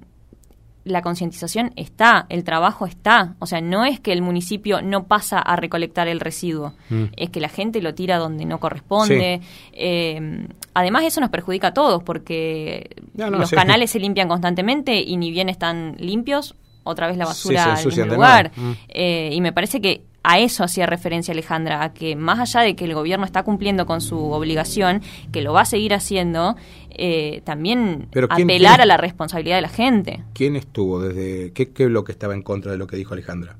la 0.88 1.02
concientización 1.02 1.72
está, 1.76 2.26
el 2.28 2.44
trabajo 2.44 2.86
está. 2.86 3.34
O 3.38 3.46
sea, 3.46 3.60
no 3.60 3.84
es 3.84 4.00
que 4.00 4.12
el 4.12 4.22
municipio 4.22 4.82
no 4.82 5.04
pasa 5.04 5.38
a 5.38 5.56
recolectar 5.56 6.08
el 6.08 6.20
residuo, 6.20 6.74
mm. 6.90 7.04
es 7.16 7.30
que 7.30 7.40
la 7.40 7.48
gente 7.48 7.80
lo 7.82 7.94
tira 7.94 8.18
donde 8.18 8.44
no 8.44 8.58
corresponde. 8.58 9.40
Eh, 9.72 10.46
además, 10.74 11.04
eso 11.04 11.20
nos 11.20 11.30
perjudica 11.30 11.68
a 11.68 11.74
todos 11.74 12.02
porque 12.02 12.90
los 13.14 13.50
canales 13.50 13.90
se 13.90 14.00
limpian 14.00 14.28
constantemente 14.28 15.00
y 15.00 15.16
ni 15.16 15.30
bien 15.30 15.48
están 15.48 15.96
limpios, 15.98 16.54
otra 16.88 17.06
vez 17.06 17.16
la 17.16 17.24
basura 17.26 17.78
en 17.80 18.00
el 18.00 18.08
lugar. 18.08 18.52
Mm. 18.56 18.72
Eh, 18.88 19.30
y 19.32 19.40
me 19.40 19.52
parece 19.52 19.80
que 19.80 20.02
a 20.22 20.38
eso 20.38 20.64
hacía 20.64 20.86
referencia 20.86 21.32
Alejandra, 21.32 21.82
a 21.82 21.94
que 21.94 22.16
más 22.16 22.38
allá 22.38 22.60
de 22.60 22.76
que 22.76 22.84
el 22.84 22.94
gobierno 22.94 23.24
está 23.24 23.42
cumpliendo 23.44 23.86
con 23.86 24.00
su 24.00 24.18
obligación, 24.30 25.02
que 25.32 25.42
lo 25.42 25.52
va 25.52 25.62
a 25.62 25.64
seguir 25.64 25.94
haciendo, 25.94 26.56
eh, 26.90 27.40
también 27.44 28.08
apelar 28.28 28.80
a 28.80 28.86
la 28.86 28.96
responsabilidad 28.96 29.56
de 29.56 29.62
la 29.62 29.68
gente. 29.68 30.24
¿Quién 30.34 30.56
estuvo 30.56 31.00
desde 31.00 31.52
qué, 31.52 31.70
qué 31.72 31.86
bloque 31.86 32.12
estaba 32.12 32.34
en 32.34 32.42
contra 32.42 32.72
de 32.72 32.78
lo 32.78 32.86
que 32.86 32.96
dijo 32.96 33.14
Alejandra? 33.14 33.56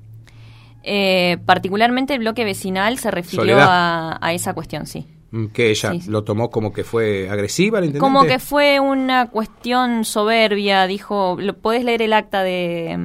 Eh, 0.90 1.36
particularmente 1.44 2.14
el 2.14 2.20
bloque 2.20 2.44
vecinal 2.44 2.98
se 2.98 3.10
refirió 3.10 3.58
a, 3.60 4.19
esa 4.32 4.54
cuestión, 4.54 4.86
sí. 4.86 5.06
Mm, 5.30 5.46
que 5.48 5.70
ella 5.70 5.92
lo 6.06 6.25
tomó 6.25 6.50
como 6.50 6.72
que 6.72 6.84
fue 6.84 7.28
agresiva, 7.28 7.80
¿el 7.80 7.99
Como 7.99 8.25
que 8.25 8.38
fue 8.38 8.80
una 8.80 9.28
cuestión 9.28 10.06
soberbia, 10.06 10.87
dijo, 10.87 11.37
lo, 11.38 11.54
podés 11.54 11.85
leer 11.85 12.00
el 12.00 12.14
acta 12.14 12.42
de, 12.42 12.97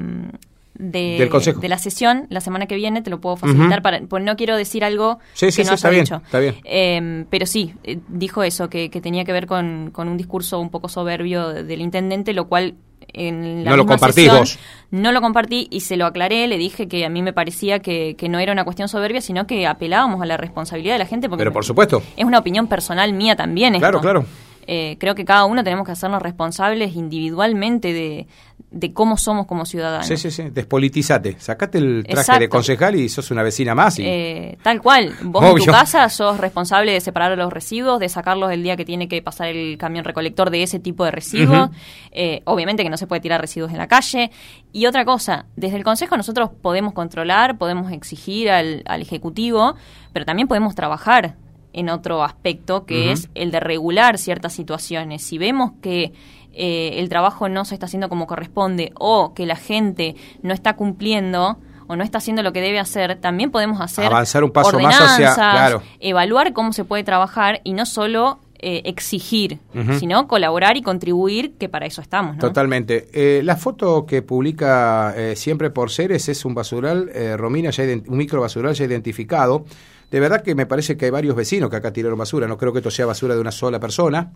de, 0.76 1.30
de, 1.60 1.70
la 1.70 1.78
sesión 1.78 2.26
la 2.30 2.42
semana 2.42 2.66
que 2.66 2.76
viene, 2.76 3.02
te 3.02 3.10
lo 3.10 3.22
puedo 3.22 3.36
facilitar, 3.38 3.82
para, 3.82 4.02
pues 4.02 4.24
no 4.24 4.36
quiero 4.36 4.58
decir 4.58 4.84
algo 4.84 5.20
que 5.40 5.64
no 5.64 5.74
está 5.74 5.90
dicho. 5.90 6.16
Bien, 6.16 6.26
está 6.26 6.40
bien. 6.40 6.56
Em, 6.64 7.26
pero 7.30 7.46
sí, 7.46 7.74
eh, 7.84 8.00
dijo 8.08 8.44
eso, 8.44 8.70
que, 8.70 8.90
tenía 8.90 9.24
que 9.26 9.34
ver 9.34 9.46
con, 9.46 9.92
con, 9.92 10.08
un 10.08 10.18
discurso 10.18 10.60
un 10.60 10.70
poco 10.70 10.90
soberbio 10.90 11.50
del 11.50 11.82
intendente, 11.82 12.34
lo 12.34 12.48
cual 12.48 12.76
en 13.14 13.64
la 13.64 13.72
no 13.72 13.78
lo 13.78 13.86
compartí 13.86 14.28
vos. 14.28 14.58
No 14.92 15.12
lo 15.12 15.22
compartí 15.22 15.68
y 15.70 15.82
se 15.82 15.98
lo 15.98 16.06
aclaré, 16.06 16.48
le 16.48 16.58
dije 16.58 16.88
que 16.88 17.06
a 17.06 17.10
mí 17.10 17.22
me 17.22 17.34
parecía 17.34 17.80
que, 17.80 18.16
que, 18.18 18.30
no 18.30 18.40
era 18.40 18.52
una 18.52 18.64
cuestión 18.64 18.88
soberbia, 18.88 19.22
sino 19.22 19.46
que 19.46 19.68
apelábamos 19.68 20.22
a 20.22 20.26
la 20.26 20.38
responsabilidad 20.38 20.96
de 20.96 21.00
la 21.00 21.06
gente. 21.06 21.30
Porque 21.30 21.42
Pero 21.42 21.54
por 21.54 21.66
supuesto. 21.66 22.02
Es 22.16 22.26
una 22.26 22.40
opinión 22.40 22.68
personal 22.68 23.14
mía 23.14 23.36
también. 23.36 23.78
Claro, 23.80 24.02
claro. 24.02 24.26
Eh, 24.68 24.98
creo 25.00 25.16
que 25.16 25.26
cada 25.26 25.46
uno 25.46 25.64
tenemos 25.64 25.86
que 25.86 25.92
hacernos 25.92 26.22
responsables 26.22 26.96
individualmente 26.96 27.92
de, 27.92 28.28
de 28.74 28.92
cómo 28.92 29.18
somos 29.18 29.46
como 29.46 29.66
ciudadanos. 29.66 30.08
Sí, 30.08 30.18
sí, 30.18 30.32
sí, 30.32 30.50
despolitizate, 30.52 31.40
sacate 31.40 31.78
el 31.78 32.06
traje 32.10 32.40
de 32.40 32.50
concejal 32.50 32.96
y 32.96 33.08
sos 33.08 33.30
una 33.30 33.44
vecina 33.44 33.76
más. 33.76 34.00
Eh, 34.00 34.58
tal 34.64 34.82
cual, 34.82 35.14
vos 35.22 35.44
en 35.46 35.58
tu 35.58 35.66
casa 35.66 36.10
sos 36.10 36.40
responsable 36.40 36.92
de 36.92 37.00
separar 37.00 37.38
los 37.38 37.54
residuos, 37.54 38.00
de 38.00 38.10
sacarlos 38.10 38.52
el 38.52 38.64
día 38.64 38.76
que 38.76 38.84
tiene 38.84 39.08
que 39.08 39.22
pasar 39.22 39.48
el 39.50 39.78
camión 39.78 40.04
recolector 40.04 40.50
de 40.50 40.64
ese 40.64 40.80
tipo 40.80 41.06
de 41.06 41.12
residuos. 41.12 41.70
Eh, 42.12 42.42
obviamente 42.46 42.84
que 42.84 42.90
no 42.90 42.98
se 42.98 43.06
puede 43.06 43.22
tirar 43.22 43.40
residuos 43.40 43.72
en 43.72 43.78
la 43.78 43.88
calle. 43.88 44.32
Y 44.72 44.88
otra 44.88 45.06
cosa, 45.06 45.46
desde 45.56 45.78
el 45.78 45.84
Consejo 45.84 46.18
nosotros 46.18 46.50
podemos 46.62 46.94
controlar, 46.94 47.60
podemos 47.60 47.92
exigir 47.92 48.50
al, 48.50 48.82
al 48.86 49.04
Ejecutivo, 49.04 49.76
pero 50.14 50.26
también 50.26 50.48
podemos 50.48 50.74
trabajar 50.74 51.36
en 51.74 51.90
otro 51.90 52.24
aspecto 52.24 52.86
que 52.86 53.12
es 53.12 53.30
el 53.36 53.52
de 53.52 53.60
regular 53.60 54.18
ciertas 54.18 54.54
situaciones. 54.54 55.24
Si 55.24 55.38
vemos 55.38 55.74
que 55.82 56.14
eh, 56.54 57.00
el 57.00 57.10
trabajo 57.10 57.50
no 57.50 57.66
se 57.66 57.76
está 57.76 57.86
haciendo 57.88 58.10
como 58.10 58.28
corresponde 58.28 58.92
o 58.96 59.34
que 59.34 59.46
la 59.46 59.56
gente 59.56 60.16
no 60.42 60.54
está 60.54 60.76
cumpliendo 60.76 61.58
o 61.88 61.96
no 61.96 62.04
está 62.04 62.20
haciendo 62.20 62.44
lo 62.44 62.54
que 62.54 62.62
debe 62.62 62.80
hacer, 62.80 63.20
también 63.20 63.52
podemos 63.52 63.82
hacer 63.82 64.06
avanzar 64.06 64.44
un 64.44 64.52
paso 64.52 64.80
más 64.80 64.96
hacia 65.00 65.82
evaluar 66.00 66.54
cómo 66.54 66.74
se 66.74 66.86
puede 66.86 67.04
trabajar 67.04 67.60
y 67.64 67.74
no 67.74 67.86
solo 67.86 68.40
eh, 68.66 68.84
exigir, 68.86 69.60
sino 70.00 70.26
colaborar 70.26 70.78
y 70.78 70.82
contribuir, 70.82 71.56
que 71.60 71.68
para 71.68 71.86
eso 71.86 72.02
estamos. 72.02 72.38
¿no? 72.38 72.40
Totalmente. 72.40 73.10
Eh, 73.12 73.42
la 73.44 73.58
foto 73.58 74.06
que 74.06 74.22
publica 74.22 75.14
eh, 75.18 75.36
siempre 75.36 75.70
por 75.70 75.92
seres 75.92 76.30
es 76.30 76.46
un 76.46 76.56
basural, 76.56 77.12
Romina, 77.36 77.72
ya 77.72 77.84
un 77.84 78.18
micro 78.18 78.40
basural 78.40 78.74
ya 78.74 78.86
identificado. 78.86 79.66
De 80.10 80.18
verdad 80.22 80.42
que 80.42 80.56
me 80.56 80.66
parece 80.66 80.96
que 80.96 81.04
hay 81.04 81.12
varios 81.12 81.36
vecinos 81.36 81.70
que 81.70 81.76
acá 81.76 81.92
tiraron 81.92 82.18
basura. 82.18 82.48
No 82.48 82.58
creo 82.58 82.72
que 82.72 82.80
esto 82.80 82.90
sea 82.90 83.06
basura 83.06 83.36
de 83.36 83.42
una 83.42 83.52
sola 83.52 83.82
persona. 83.82 84.32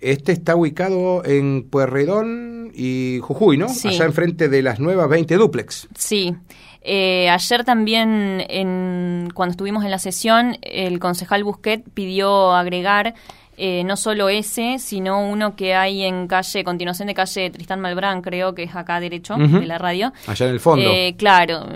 Este 0.00 0.32
está 0.32 0.56
ubicado 0.56 1.24
en 1.24 1.68
Puerredón 1.68 2.72
y 2.74 3.18
Jujuy, 3.20 3.56
¿no? 3.56 3.68
Sí. 3.68 3.88
Allá 3.88 4.06
enfrente 4.06 4.48
de 4.48 4.62
las 4.62 4.80
nuevas 4.80 5.08
20 5.08 5.36
duplex. 5.36 5.88
Sí. 5.94 6.34
Eh, 6.82 7.28
ayer 7.28 7.64
también, 7.64 8.42
en, 8.48 9.28
cuando 9.34 9.50
estuvimos 9.50 9.84
en 9.84 9.90
la 9.90 9.98
sesión, 9.98 10.56
el 10.62 10.98
concejal 10.98 11.44
Busquet 11.44 11.84
pidió 11.92 12.52
agregar 12.52 13.14
eh, 13.58 13.84
no 13.84 13.98
solo 13.98 14.30
ese, 14.30 14.78
sino 14.78 15.22
uno 15.22 15.54
que 15.54 15.74
hay 15.74 16.04
en 16.04 16.26
calle, 16.26 16.64
continuación 16.64 17.08
de 17.08 17.14
calle 17.14 17.50
Tristán 17.50 17.80
Malbrán, 17.80 18.22
creo 18.22 18.54
que 18.54 18.62
es 18.62 18.74
acá 18.74 19.00
derecho 19.00 19.36
de 19.36 19.66
la 19.66 19.76
radio. 19.76 20.14
Allá 20.26 20.46
en 20.46 20.52
el 20.52 20.60
fondo. 20.60 20.90
Eh, 20.90 21.14
claro, 21.18 21.66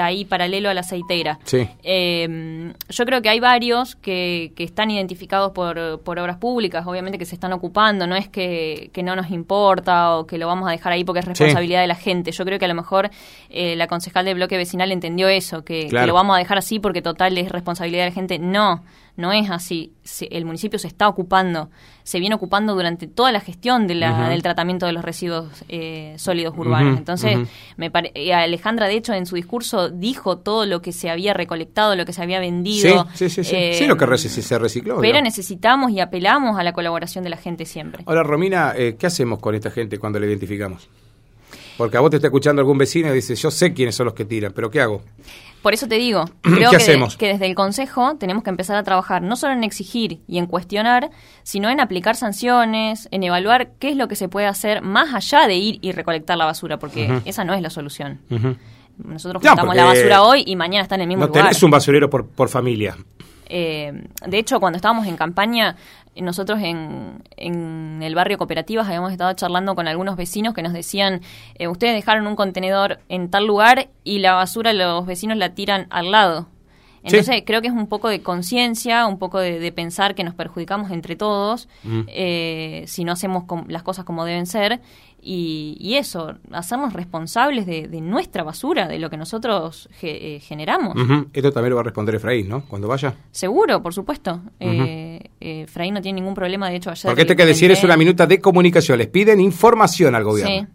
ahí 0.00 0.24
paralelo 0.24 0.70
a 0.70 0.74
la 0.74 0.80
aceitera. 0.80 1.38
Sí. 1.44 1.68
Eh, 1.82 2.72
yo 2.88 3.04
creo 3.04 3.22
que 3.22 3.28
hay 3.28 3.40
varios 3.40 3.96
que, 3.96 4.52
que 4.56 4.64
están 4.64 4.90
identificados 4.90 5.52
por, 5.52 6.00
por 6.00 6.18
obras 6.18 6.36
públicas, 6.36 6.86
obviamente 6.86 7.18
que 7.18 7.24
se 7.24 7.34
están 7.34 7.52
ocupando, 7.52 8.06
no 8.06 8.16
es 8.16 8.28
que, 8.28 8.90
que 8.92 9.02
no 9.02 9.16
nos 9.16 9.30
importa 9.30 10.16
o 10.16 10.26
que 10.26 10.38
lo 10.38 10.46
vamos 10.46 10.68
a 10.68 10.72
dejar 10.72 10.92
ahí 10.92 11.04
porque 11.04 11.20
es 11.20 11.26
responsabilidad 11.26 11.80
de 11.80 11.86
la 11.86 11.94
gente. 11.94 12.32
Yo 12.32 12.44
creo 12.44 12.58
que 12.58 12.64
a 12.64 12.68
lo 12.68 12.74
mejor 12.74 13.10
eh, 13.50 13.76
la 13.76 13.86
concejal 13.86 14.24
del 14.24 14.34
bloque 14.34 14.56
vecinal 14.56 14.92
entendió 14.92 15.28
eso, 15.28 15.64
que, 15.64 15.88
que 15.88 16.06
lo 16.06 16.14
vamos 16.14 16.36
a 16.36 16.38
dejar 16.38 16.58
así 16.58 16.78
porque 16.78 17.02
total 17.02 17.36
es 17.38 17.50
responsabilidad 17.50 18.04
de 18.04 18.10
la 18.10 18.14
gente. 18.14 18.38
No, 18.38 18.82
no 19.18 19.32
es 19.32 19.50
así. 19.50 19.92
Se- 20.04 20.28
el 20.30 20.44
municipio 20.46 20.78
se 20.78 20.86
está 20.86 21.08
ocupando, 21.08 21.68
se 22.04 22.20
viene 22.20 22.34
ocupando 22.36 22.74
durante 22.74 23.06
toda 23.06 23.32
la 23.32 23.40
gestión 23.40 23.86
de 23.86 23.96
la- 23.96 24.28
del 24.30 24.42
tratamiento 24.42 24.86
de 24.86 24.92
los 24.92 25.04
residuos 25.04 25.48
eh, 25.68 26.14
sólidos 26.16 26.54
urbanos. 26.56 26.96
Entonces, 26.96 27.36
me 27.76 27.90
pare- 27.90 28.12
Alejandra, 28.32 28.86
de 28.86 28.94
hecho, 28.94 29.12
en 29.12 29.26
su 29.26 29.34
discurso 29.36 29.90
dijo 29.90 30.38
todo 30.38 30.64
lo 30.64 30.80
que 30.80 30.92
se 30.92 31.10
había 31.10 31.34
recolectado, 31.34 31.96
lo 31.96 32.06
que 32.06 32.12
se 32.14 32.22
había 32.22 32.40
vendido. 32.40 33.06
Sí, 33.12 33.28
sí, 33.28 33.42
sí. 33.42 33.44
Sí, 33.50 33.56
Eh, 33.56 33.74
Sí, 33.74 33.86
lo 33.86 33.96
que 33.98 34.06
se 34.16 34.58
recicló. 34.58 35.00
Pero 35.00 35.18
¿no? 35.18 35.24
necesitamos 35.24 35.90
y 35.90 36.00
apelamos 36.00 36.58
a 36.58 36.62
la 36.62 36.72
colaboración 36.72 37.24
de 37.24 37.30
la 37.30 37.36
gente 37.36 37.66
siempre. 37.66 38.04
Ahora, 38.06 38.22
Romina, 38.22 38.72
eh, 38.76 38.96
¿qué 38.98 39.06
hacemos 39.08 39.40
con 39.40 39.54
esta 39.54 39.70
gente 39.70 39.98
cuando 39.98 40.18
la 40.20 40.26
identificamos? 40.26 40.88
Porque 41.76 41.96
a 41.96 42.00
vos 42.00 42.10
te 42.10 42.16
está 42.16 42.26
escuchando 42.28 42.60
algún 42.60 42.76
vecino 42.78 43.08
y 43.10 43.14
dice, 43.14 43.34
yo 43.36 43.50
sé 43.50 43.72
quiénes 43.72 43.94
son 43.94 44.06
los 44.06 44.14
que 44.14 44.24
tiran, 44.24 44.52
pero 44.52 44.68
¿qué 44.70 44.80
hago? 44.80 45.02
Por 45.62 45.74
eso 45.74 45.88
te 45.88 45.96
digo, 45.96 46.24
creo 46.42 46.70
¿Qué 46.70 46.76
que, 47.18 47.26
desde 47.28 47.46
el 47.46 47.54
Consejo 47.54 48.16
tenemos 48.16 48.42
que 48.44 48.50
empezar 48.50 48.76
a 48.76 48.82
trabajar 48.82 49.22
no 49.22 49.36
solo 49.36 49.52
en 49.54 49.64
exigir 49.64 50.20
y 50.28 50.38
en 50.38 50.46
cuestionar, 50.46 51.10
sino 51.42 51.68
en 51.68 51.80
aplicar 51.80 52.16
sanciones, 52.16 53.08
en 53.10 53.22
evaluar 53.24 53.70
qué 53.78 53.90
es 53.90 53.96
lo 53.96 54.08
que 54.08 54.16
se 54.16 54.28
puede 54.28 54.46
hacer 54.46 54.82
más 54.82 55.14
allá 55.14 55.46
de 55.46 55.56
ir 55.56 55.78
y 55.82 55.92
recolectar 55.92 56.36
la 56.38 56.44
basura, 56.44 56.78
porque 56.78 57.20
esa 57.24 57.44
no 57.44 57.54
es 57.54 57.62
la 57.62 57.70
solución. 57.70 58.20
Nosotros 58.98 59.42
No, 59.42 59.50
juntamos 59.50 59.76
la 59.76 59.84
basura 59.84 60.22
hoy 60.22 60.42
y 60.46 60.56
mañana 60.56 60.82
está 60.82 60.96
en 60.96 61.02
el 61.02 61.06
mismo 61.08 61.22
No 61.22 61.28
lugar. 61.28 61.44
tenés 61.44 61.62
un 61.62 61.70
basurero 61.70 62.10
por, 62.10 62.26
por 62.26 62.48
familia. 62.48 62.96
Eh, 63.48 64.08
de 64.26 64.38
hecho, 64.38 64.60
cuando 64.60 64.76
estábamos 64.76 65.06
en 65.06 65.16
campaña, 65.16 65.76
nosotros 66.16 66.60
en, 66.62 67.22
en 67.36 68.02
el 68.02 68.14
barrio 68.14 68.38
Cooperativas 68.38 68.86
habíamos 68.86 69.12
estado 69.12 69.32
charlando 69.34 69.74
con 69.74 69.88
algunos 69.88 70.16
vecinos 70.16 70.54
que 70.54 70.62
nos 70.62 70.72
decían, 70.72 71.20
eh, 71.56 71.68
ustedes 71.68 71.94
dejaron 71.94 72.26
un 72.26 72.36
contenedor 72.36 73.00
en 73.08 73.30
tal 73.30 73.46
lugar 73.46 73.88
y 74.04 74.18
la 74.18 74.34
basura 74.34 74.72
los 74.72 75.06
vecinos 75.06 75.36
la 75.36 75.54
tiran 75.54 75.86
al 75.90 76.10
lado. 76.10 76.48
Entonces 77.02 77.36
Sí. 77.36 77.42
creo 77.42 77.60
que 77.62 77.68
es 77.68 77.72
un 77.74 77.86
poco 77.86 78.08
de 78.08 78.20
conciencia, 78.22 79.06
un 79.06 79.18
poco 79.18 79.38
de, 79.38 79.58
de 79.58 79.72
pensar 79.72 80.14
que 80.14 80.24
nos 80.24 80.34
perjudicamos 80.34 80.90
entre 80.90 81.16
todos 81.16 81.68
Mm. 81.84 82.00
eh, 82.08 82.84
si 82.86 83.04
no 83.04 83.12
hacemos 83.12 83.44
las 83.68 83.82
cosas 83.82 84.04
como 84.04 84.24
deben 84.24 84.46
ser 84.46 84.80
y, 85.20 85.76
y 85.80 85.94
eso, 85.96 86.34
hacernos 86.52 86.92
responsables 86.92 87.66
de, 87.66 87.88
de 87.88 88.00
nuestra 88.00 88.44
basura, 88.44 88.86
de 88.86 88.98
lo 89.00 89.10
que 89.10 89.16
nosotros 89.16 89.88
ge- 90.00 90.36
eh, 90.36 90.40
generamos. 90.40 90.94
Esto 91.32 91.52
también 91.52 91.70
lo 91.70 91.76
va 91.76 91.80
a 91.80 91.84
responder 91.84 92.14
Efraín, 92.14 92.48
¿no? 92.48 92.64
Cuando 92.66 92.86
vaya. 92.88 93.14
Seguro, 93.32 93.82
por 93.82 93.92
supuesto. 93.94 94.40
eh, 94.60 95.20
eh, 95.40 95.62
Efraín 95.62 95.94
no 95.94 96.00
tiene 96.00 96.20
ningún 96.20 96.34
problema, 96.34 96.68
de 96.70 96.76
hecho 96.76 96.90
ayer... 96.90 97.04
Porque 97.10 97.22
le 97.22 97.36
que 97.36 97.46
decir 97.46 97.70
es 97.72 97.82
una 97.84 97.96
minuta 97.96 98.26
de 98.26 98.40
comunicación. 98.40 98.98
Les 98.98 99.08
piden 99.08 99.40
información 99.40 100.14
al 100.14 100.24
Sí. 100.46 100.66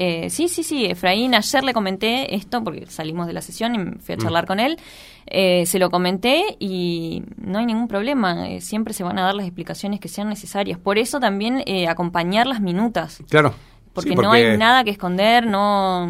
Eh, 0.00 0.30
sí, 0.30 0.46
sí, 0.48 0.62
sí, 0.62 0.84
Efraín, 0.86 1.34
ayer 1.34 1.64
le 1.64 1.72
comenté 1.72 2.34
esto 2.36 2.62
porque 2.62 2.86
salimos 2.86 3.26
de 3.26 3.32
la 3.32 3.40
sesión 3.42 3.74
y 3.74 3.78
fui 4.00 4.12
a 4.14 4.16
Mm. 4.16 4.20
charlar 4.20 4.46
con 4.46 4.60
él. 4.60 4.78
Eh, 5.26 5.66
se 5.66 5.80
lo 5.80 5.90
comenté 5.90 6.56
y 6.60 7.24
no 7.36 7.58
hay 7.58 7.66
ningún 7.66 7.88
problema. 7.88 8.48
eh, 8.48 8.60
siempre 8.60 8.94
se 8.94 9.02
van 9.02 9.18
a 9.18 9.22
dar 9.22 9.34
las 9.34 9.44
explicaciones 9.46 9.98
que 9.98 10.06
sean 10.08 10.28
necesarias. 10.28 10.78
Por 10.78 10.98
eso 10.98 11.18
también 11.18 11.62
eh, 11.66 11.88
acompañar 11.88 12.46
las 12.46 12.60
minutas. 12.60 13.18
Claro. 13.28 13.54
Porque, 13.92 14.10
Sí, 14.10 14.14
no 14.16 14.30
hay 14.30 14.56
nada 14.56 14.84
que 14.84 14.90
esconder, 14.90 15.44
no, 15.48 16.06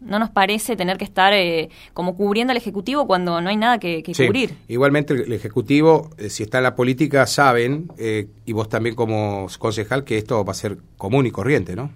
no 0.00 0.18
nos 0.18 0.30
parece 0.30 0.74
tener 0.76 0.96
que 0.96 1.04
estar 1.04 1.34
eh, 1.34 1.68
como 1.92 2.16
cubriendo 2.16 2.52
al 2.52 2.56
Ejecutivo 2.56 3.06
cuando 3.06 3.40
no 3.42 3.50
hay 3.50 3.56
nada 3.56 3.78
que, 3.78 4.02
que 4.02 4.14
Sí. 4.14 4.24
cubrir. 4.26 4.54
Igualmente 4.68 5.12
el, 5.12 5.32
Ejecutivo, 5.34 6.08
si 6.30 6.44
está 6.44 6.58
en 6.58 6.64
la 6.64 6.74
política, 6.74 7.26
saben, 7.26 7.90
eh, 7.98 8.28
y 8.46 8.52
vos 8.54 8.70
también 8.70 8.94
como 8.94 9.46
concejal, 9.58 10.04
que 10.04 10.16
esto 10.16 10.42
va 10.44 10.52
a 10.52 10.54
ser 10.54 10.78
común 10.96 11.26
y 11.26 11.30
corriente, 11.30 11.76
¿no? 11.76 11.90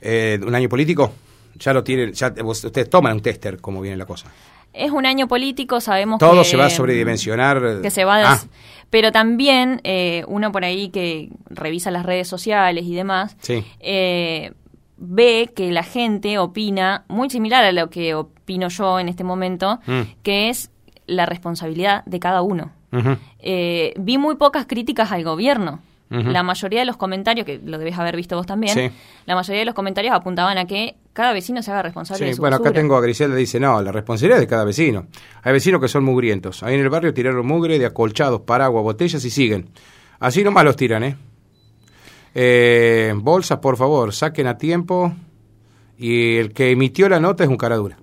Eh, 0.00 0.38
un 0.46 0.54
año 0.54 0.68
político, 0.68 1.12
ya 1.58 1.72
lo 1.72 1.82
tienen, 1.82 2.12
ya 2.12 2.32
ustedes 2.44 2.88
toman 2.88 3.14
un 3.14 3.20
tester, 3.20 3.60
como 3.60 3.80
viene 3.80 3.96
la 3.96 4.06
cosa. 4.06 4.28
Es 4.72 4.90
un 4.92 5.06
año 5.06 5.26
político, 5.26 5.80
sabemos 5.80 6.18
Todo 6.18 6.42
que... 6.42 6.48
se 6.48 6.56
va 6.56 6.66
a 6.66 6.70
sobredimensionar. 6.70 7.80
que 7.82 7.90
se 7.90 8.04
va 8.04 8.16
a 8.16 8.32
Ah, 8.32 8.34
des- 8.36 8.48
pero 8.90 9.10
también 9.12 9.80
eh, 9.84 10.24
uno 10.28 10.52
por 10.52 10.64
ahí 10.64 10.90
que 10.90 11.30
revisa 11.50 11.90
las 11.90 12.04
redes 12.06 12.28
sociales 12.28 12.84
y 12.84 12.94
demás 12.94 13.36
Sí. 13.40 13.64
eh, 13.80 14.52
ve 14.98 15.50
que 15.54 15.72
la 15.72 15.82
gente 15.82 16.38
opina 16.38 17.04
muy 17.08 17.30
similar 17.30 17.64
a 17.64 17.72
lo 17.72 17.88
que 17.90 18.14
opino 18.14 18.68
yo 18.68 18.98
en 19.00 19.08
este 19.08 19.24
momento 19.24 19.80
Mm. 19.86 20.00
que 20.22 20.48
es 20.50 20.70
la 21.06 21.24
responsabilidad 21.26 22.04
de 22.04 22.20
cada 22.20 22.42
uno. 22.42 22.70
Eh, 23.40 23.94
vi 23.98 24.16
muy 24.18 24.36
pocas 24.36 24.66
críticas 24.66 25.12
al 25.12 25.22
gobierno 25.24 25.80
La 26.10 26.42
mayoría 26.42 26.80
de 26.80 26.86
los 26.86 26.96
comentarios 26.96 27.44
que 27.44 27.60
lo 27.62 27.76
debes 27.76 27.98
haber 27.98 28.16
visto 28.16 28.34
vos 28.34 28.46
también 28.46 28.72
Sí. 28.74 28.90
la 29.26 29.34
mayoría 29.34 29.60
de 29.60 29.66
los 29.66 29.74
comentarios 29.74 30.14
apuntaban 30.14 30.56
a 30.56 30.64
que 30.66 30.96
cada 31.12 31.34
vecino 31.34 31.62
se 31.62 31.70
haga 31.70 31.82
responsable 31.82 32.24
de 32.24 32.34
su 32.34 32.40
bueno, 32.40 32.56
acá 32.56 32.72
tengo 32.72 32.96
a 32.96 33.00
Griselda, 33.02 33.36
dice, 33.36 33.60
no, 33.60 33.82
la 33.82 33.92
responsabilidad 33.92 34.38
es 34.38 34.42
de 34.42 34.46
cada 34.46 34.64
vecino. 34.64 35.06
Hay 35.42 35.52
vecinos 35.52 35.80
que 35.82 35.88
son 35.88 36.04
mugrientos. 36.04 36.62
Ahí 36.62 36.74
en 36.76 36.80
el 36.80 36.88
barrio 36.88 37.12
tiraron 37.12 37.46
mugre 37.46 37.78
de 37.78 37.84
acolchados, 37.84 38.40
paraguas, 38.40 38.82
botellas 38.84 39.22
y 39.24 39.30
siguen. 39.30 39.68
Así 40.18 40.42
nomás 40.42 40.64
los 40.64 40.76
tiran, 40.76 41.04
¿eh? 41.04 41.16
Eh, 42.34 43.12
bolsas, 43.16 43.58
por 43.58 43.76
favor, 43.76 44.12
saquen 44.14 44.46
a 44.46 44.56
tiempo. 44.58 45.12
Y 45.98 46.36
el 46.36 46.52
que 46.52 46.70
emitió 46.70 47.08
la 47.08 47.20
nota 47.20 47.42
es 47.44 47.50
un 47.50 47.56
cara 47.56 47.76
dura. 47.76 47.98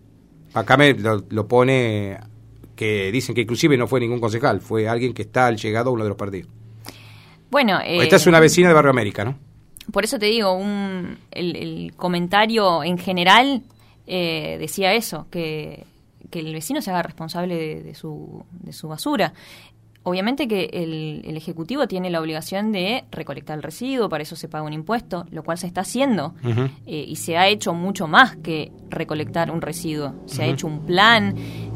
Acá 0.54 0.78
me 0.78 0.94
lo, 0.94 1.24
lo 1.30 1.48
pone 1.48 2.18
que 2.76 3.12
dicen 3.12 3.34
que 3.34 3.42
inclusive 3.42 3.78
no 3.78 3.88
fue 3.88 4.00
ningún 4.02 4.20
concejal, 4.20 4.60
fue 4.60 4.88
alguien 4.90 5.14
que 5.14 5.22
está 5.22 5.48
al 5.48 5.58
llegado 5.58 5.90
a 5.90 5.94
uno 5.94 6.04
de 6.04 6.10
los 6.10 6.18
partidos. 6.18 6.50
Bueno 7.56 7.80
eh, 7.80 8.00
Esta 8.04 8.18
es 8.18 8.28
una 8.28 8.42
vecina 8.42 8.68
de 8.68 8.74
Barrio 8.74 8.92
América, 8.92 9.24
¿no? 9.24 9.36
Por 9.90 10.04
eso 10.04 10.20
te 10.20 10.26
digo, 10.26 10.52
un, 10.52 11.18
el, 11.32 11.56
el 11.56 11.94
comentario 11.96 12.84
en 12.84 12.98
general 12.98 13.62
eh, 14.08 14.58
decía 14.60 14.92
eso, 14.94 15.28
que, 15.32 15.86
que 16.30 16.40
el 16.40 16.52
vecino 16.52 16.82
se 16.82 16.92
haga 16.92 17.04
responsable 17.04 17.56
de, 17.56 17.82
de 17.82 17.96
su, 17.96 18.44
de 18.52 18.74
su 18.74 18.90
basura. 18.90 19.32
Obviamente 20.04 20.50
que 20.50 20.70
el, 20.74 21.22
el 21.24 21.38
Ejecutivo 21.38 21.88
tiene 21.88 22.10
la 22.10 22.20
obligación 22.20 22.74
de 22.74 23.06
recolectar 23.10 23.56
el 23.56 23.64
residuo, 23.64 24.10
para 24.10 24.24
eso 24.24 24.36
se 24.36 24.50
paga 24.50 24.66
un 24.66 24.74
impuesto, 24.74 25.26
lo 25.32 25.42
cual 25.42 25.58
se 25.58 25.66
está 25.66 25.82
haciendo. 25.82 26.34
Eh, 26.86 27.06
y 27.08 27.16
se 27.16 27.38
ha 27.38 27.48
hecho 27.48 27.74
mucho 27.74 28.06
más 28.06 28.36
que 28.36 28.74
recolectar 28.90 29.50
un 29.50 29.62
residuo. 29.62 30.14
Se 30.26 30.44
ha 30.44 30.46
hecho 30.46 30.68
un 30.68 30.86
plan 30.86 31.36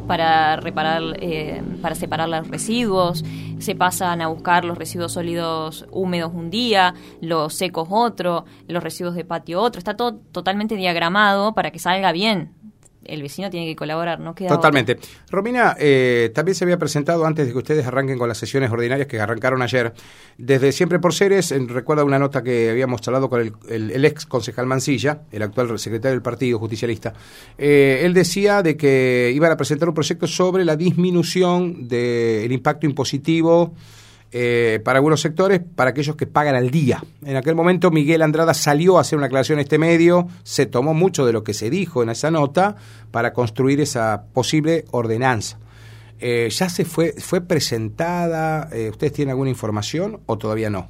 para 0.10 0.56
reparar, 0.56 1.04
eh, 1.22 1.62
para 1.84 1.94
separar 1.94 2.28
los 2.28 2.48
residuos. 2.48 3.24
Se 3.60 3.75
pasan 3.75 4.24
a 4.24 4.28
buscar 4.28 4.66
los 4.66 4.75
residuos 4.75 5.12
sólidos 5.13 5.86
húmedos 5.92 6.32
un 6.34 6.50
día, 6.50 6.96
los 7.22 7.54
secos 7.54 7.89
otro, 7.92 8.46
los 8.68 8.82
residuos 8.82 9.13
de 9.13 9.24
patio 9.24 9.62
otro. 9.62 9.78
Está 9.78 9.96
todo 9.96 10.16
totalmente 10.32 10.75
diagramado 10.75 11.54
para 11.54 11.70
que 11.70 11.78
salga 11.78 12.12
bien. 12.12 12.56
El 13.13 13.22
vecino 13.22 13.50
tiene 13.50 13.66
que 13.66 13.75
colaborar, 13.75 14.20
no 14.20 14.34
queda 14.36 14.48
otra. 14.48 14.58
Totalmente. 14.58 14.98
Romina, 15.30 15.75
eh, 15.80 16.32
también 16.34 16.56
se 16.56 16.63
había 16.63 16.78
presentado 16.78 17.25
antes 17.25 17.46
de 17.48 17.51
que 17.51 17.58
ustedes 17.58 17.86
arranquen 17.86 18.18
con 18.18 18.28
las 18.28 18.38
sesiones 18.38 18.72
ordinarias 18.72 19.08
que 19.08 19.20
arrancaron 19.20 19.62
ayer. 19.62 19.94
Desde 20.38 20.72
Siempre 20.72 21.00
por 21.00 21.13
Seres, 21.13 21.51
en- 21.51 21.68
recuerda 21.68 22.04
una 22.04 22.20
nota 22.20 22.42
que 22.44 22.70
habíamos 22.70 23.01
charlado 23.01 23.30
con 23.30 23.42
el, 23.42 23.54
el- 23.70 23.92
el 23.92 24.06
ex 24.06 24.25
concejal 24.25 24.66
Mancilla, 24.66 25.22
el 25.32 25.42
actual 25.42 25.78
secretario 25.80 26.13
del 26.13 26.22
Partido 26.22 26.60
Justicialista. 26.60 27.13
Eh, 27.58 28.01
él 28.04 28.13
decía 28.13 28.62
de 28.63 28.78
que 28.78 29.32
iban 29.34 29.51
a 29.51 29.58
presentar 29.58 29.89
un 29.89 29.96
proyecto 29.96 30.28
sobre 30.28 30.63
la 30.66 30.75
disminución 30.75 31.88
del 31.88 32.51
impacto 32.51 32.86
impositivo 32.86 33.74
eh, 34.31 34.79
para 34.83 34.98
algunos 35.00 35.21
sectores, 35.21 35.59
para 35.75 35.89
aquellos 35.91 36.15
que 36.15 36.27
pagan 36.27 36.55
al 36.55 36.69
día. 36.69 37.03
En 37.25 37.36
aquel 37.36 37.55
momento 37.55 37.89
Miguel 37.91 38.21
Andrada 38.21 38.53
salió 38.53 38.98
a 38.98 39.01
hacer 39.01 39.17
una 39.17 39.25
aclaración 39.27 39.59
en 39.59 39.63
este 39.63 39.77
medio, 39.77 40.27
se 40.43 40.65
tomó 40.65 40.93
mucho 40.93 41.25
de 41.25 41.33
lo 41.33 41.43
que 41.43 41.53
se 41.53 41.69
dijo 41.69 42.03
en 42.03 42.09
esa 42.09 42.29
nota 42.31 42.75
para 43.12 43.33
construir 43.33 43.81
esa 43.81 44.24
posible 44.33 44.86
ordenanza. 44.91 45.57
Eh, 46.19 46.50
¿Ya 46.51 46.69
se 46.69 46.86
fue, 46.86 47.13
fue 47.17 47.41
presentada? 47.41 48.69
Eh, 48.71 48.89
¿Ustedes 48.91 49.13
tienen 49.13 49.31
alguna 49.31 49.50
información 49.50 50.19
o 50.25 50.38
todavía 50.38 50.69
no? 50.69 50.89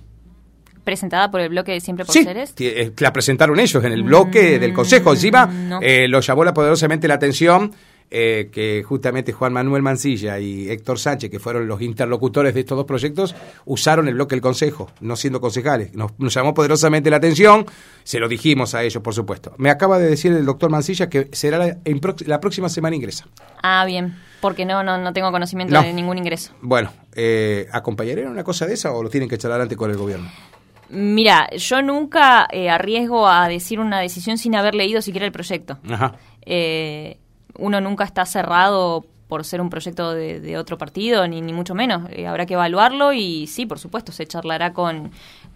presentada 0.84 1.29
por 1.29 1.39
el 1.39 1.50
bloque 1.50 1.74
de 1.74 1.81
Siempre 1.81 2.03
por 2.03 2.12
sí, 2.13 2.24
Seres? 2.24 2.55
la 2.98 3.13
presentaron 3.13 3.60
ellos 3.60 3.84
en 3.84 3.91
el 3.91 4.01
bloque 4.01 4.58
Mm, 4.58 4.62
del 4.62 4.74
Consejo. 4.74 5.12
Encima 5.13 5.46
no. 5.46 5.79
eh, 5.84 6.08
lo 6.08 6.19
llamó 6.19 6.43
la 6.43 6.51
poderosamente 6.51 7.08
la 7.08 7.13
atención 7.13 7.72
eh, 8.12 8.50
que 8.51 8.84
justamente 8.84 9.32
Juan 9.34 9.54
Manuel 9.54 9.82
Mancilla 9.84 10.39
y 10.39 10.70
Héctor 10.70 10.98
Sánchez, 11.00 11.30
que 11.30 11.39
fueron 11.39 11.68
los 11.68 11.82
interlocutores 11.82 12.54
de 12.54 12.62
estos 12.62 12.75
dos 12.75 12.86
proyectos, 12.86 13.36
usaron 13.66 14.08
el 14.08 14.16
bloque 14.16 14.36
del 14.36 14.42
Consejo, 14.42 14.89
no 15.01 15.16
siendo 15.16 15.39
concejales. 15.42 15.94
Nos, 15.94 16.12
nos 16.18 16.34
llamó 16.34 16.54
poderosamente 16.54 17.10
la 17.10 17.18
atención, 17.18 17.66
se 18.04 18.20
lo 18.20 18.28
dijimos 18.28 18.74
a 18.74 18.84
ellos, 18.84 19.04
por 19.04 19.13
supuesto. 19.13 19.54
Me 19.58 19.70
acaba 19.70 20.00
de 20.00 20.10
decir 20.10 20.32
el 20.32 20.46
doctor 20.46 20.70
Mancilla 20.72 21.10
que 21.10 21.30
será 21.34 21.58
la, 21.60 21.68
en 21.86 22.01
prox- 22.01 22.25
la 22.25 22.39
próxima 22.39 22.68
semana 22.70 22.96
ingresa. 22.96 23.28
Ah, 23.62 23.86
bien, 23.86 24.16
porque 24.42 24.66
no, 24.66 24.84
no, 24.84 24.98
no 24.98 25.13
tengo 25.13 25.32
conocimiento 25.32 25.74
No. 25.75 25.84
de 25.84 25.94
ningún 25.94 26.18
ingreso. 26.18 26.54
Bueno, 26.62 26.92
eh, 27.16 27.68
¿acompañarían 27.72 28.30
una 28.30 28.44
cosa 28.44 28.66
de 28.66 28.74
esa 28.74 28.92
o 28.94 29.04
lo 29.04 29.10
tienen 29.10 29.30
que 29.30 29.38
charlar 29.38 29.62
antes 29.62 29.78
con 29.78 29.92
el 29.92 29.98
gobierno? 29.98 30.30
Mira, 30.92 31.48
yo 31.56 31.84
nunca 31.84 32.48
eh, 32.51 32.68
arriesgo 32.72 33.28
a 33.28 33.48
decir 33.48 33.80
una 33.80 34.00
decisión 34.00 34.39
sin 34.39 34.56
haber 34.56 34.74
leído 34.74 35.04
siquiera 35.04 35.28
el 35.28 35.32
proyecto. 35.32 35.78
Ajá. 35.88 36.16
Eh, 36.44 37.20
uno 37.60 37.82
nunca 37.82 38.04
está 38.04 38.25
cerrado 38.25 39.06
por 39.28 39.46
ser 39.46 39.62
un 39.62 39.70
proyecto 39.70 40.13
de, 40.13 40.39
de 40.39 40.58
otro 40.58 40.78
partido, 40.78 41.28
ni, 41.28 41.42
ni 41.42 41.54
mucho 41.54 41.75
menos. 41.75 42.10
Eh, 42.12 42.25
habrá 42.25 42.46
que 42.48 42.56
evaluarlo 42.56 43.13
y 43.13 43.46
sí, 43.48 43.66
por 43.68 43.78
supuesto, 43.78 44.12
se 44.12 44.25
charlará 44.25 44.74
con, 44.74 45.12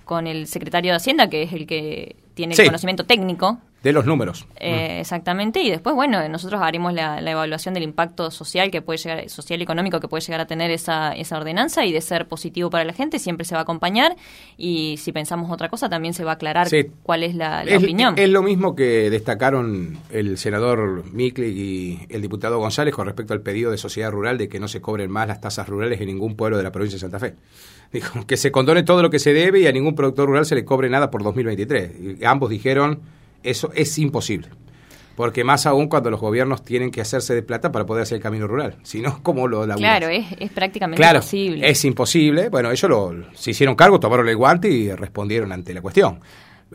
con 0.06 0.28
el 0.28 0.46
secretario 0.48 0.92
de 0.92 0.98
Hacienda, 0.98 1.28
que 1.30 1.42
es 1.44 1.54
el 1.54 1.66
que 1.66 2.16
tiene 2.36 2.54
Sí. 2.56 2.62
el 2.62 2.68
conocimiento 2.68 3.06
técnico. 3.06 3.58
De 3.84 3.92
los 3.92 4.06
números. 4.06 4.48
eh, 4.60 5.00
Exactamente, 5.02 5.62
y 5.62 5.70
después, 5.70 5.94
bueno, 5.96 6.28
nosotros 6.30 6.62
haremos 6.64 6.94
la, 6.94 7.20
la 7.22 7.32
evaluación 7.32 7.74
del 7.74 7.84
impacto 7.84 8.32
social 8.32 8.72
que 8.72 8.82
puede 8.82 8.98
llegar, 8.98 9.30
social 9.30 9.60
y 9.60 9.64
económico 9.64 10.00
que 10.00 10.08
puede 10.08 10.22
llegar 10.22 10.40
a 10.42 10.48
tener 10.48 10.72
esa, 10.72 11.12
esa 11.12 11.38
ordenanza 11.38 11.86
y 11.86 11.92
de 11.92 12.00
ser 12.02 12.28
positivo 12.28 12.70
para 12.70 12.86
la 12.86 12.94
gente, 12.94 13.20
siempre 13.20 13.46
se 13.46 13.54
va 13.56 13.60
a 13.60 13.64
acompañar 13.64 14.16
y 14.58 14.96
si 14.98 15.12
pensamos 15.12 15.52
otra 15.52 15.68
cosa 15.70 15.90
también 15.90 16.14
se 16.14 16.24
va 16.24 16.32
a 16.32 16.34
aclarar 16.36 16.70
Sí. 16.70 16.86
cuál 17.04 17.24
es 17.24 17.36
la, 17.36 17.66
la 17.66 17.72
es, 17.72 17.84
opinión. 17.84 18.16
es 18.18 18.30
lo 18.30 18.42
mismo 18.42 18.74
que 18.76 19.10
destacaron 19.10 19.98
el 20.12 20.38
senador 20.38 21.04
Micli 21.12 21.48
y 21.48 22.00
el 22.10 22.22
diputado 22.22 22.58
González 22.60 22.94
con 22.96 23.06
respecto 23.06 23.34
al 23.34 23.42
pedido 23.42 23.70
de 23.72 23.78
sociedad 23.78 24.10
rural 24.12 24.38
de 24.38 24.48
que 24.48 24.60
no 24.60 24.68
se 24.70 24.80
cobren 24.80 25.12
más 25.12 25.28
las 25.28 25.42
tasas 25.42 25.68
rurales 25.68 26.00
en 26.00 26.08
ningún 26.08 26.36
pueblo 26.38 26.56
de 26.58 26.64
la 26.64 26.72
provincia 26.72 26.96
de 26.96 27.02
Santa 27.02 27.20
Fe. 27.20 27.36
Dijo 27.92 28.26
que 28.26 28.38
se 28.38 28.52
condone 28.52 28.84
todo 28.84 29.02
lo 29.02 29.10
que 29.10 29.20
se 29.20 29.34
debe 29.34 29.60
y 29.60 29.68
a 29.68 29.72
ningún 29.72 29.94
productor 29.94 30.28
rural 30.28 30.46
se 30.46 30.56
le 30.56 30.64
cobre 30.66 30.90
nada 30.90 31.12
por 31.12 31.22
2023. 31.22 31.92
Y 32.22 32.26
ambos 32.26 32.50
dijeron 32.50 33.02
eso 33.44 33.72
es 33.76 33.98
imposible. 34.00 34.50
Porque 35.16 35.44
más 35.44 35.68
aún 35.68 35.88
cuando 35.90 36.10
los 36.10 36.20
gobiernos 36.20 36.64
tienen 36.64 36.90
que 36.90 37.00
hacerse 37.00 37.36
de 37.36 37.44
plata 37.44 37.72
para 37.72 37.86
poder 37.86 38.02
hacer 38.04 38.16
el 38.16 38.24
camino 38.24 38.48
rural. 38.48 38.78
Si 38.82 39.00
no, 39.00 39.22
¿cómo 39.22 39.48
lo 39.48 39.60
laburas? 39.68 39.78
Claro, 40.00 40.08
es, 40.08 40.26
es 40.40 40.52
prácticamente 40.52 40.98
Claro, 41.00 41.20
imposible. 41.20 41.70
es 41.70 41.86
imposible. 41.86 42.50
Bueno, 42.50 42.72
ellos 42.72 42.90
lo, 42.90 43.14
se 43.36 43.52
hicieron 43.52 43.76
cargo, 43.76 44.00
tomaron 44.00 44.28
el 44.28 44.36
guante 44.36 44.70
y 44.70 44.92
respondieron 44.92 45.52
ante 45.52 45.72
la 45.74 45.82
cuestión. 45.82 46.20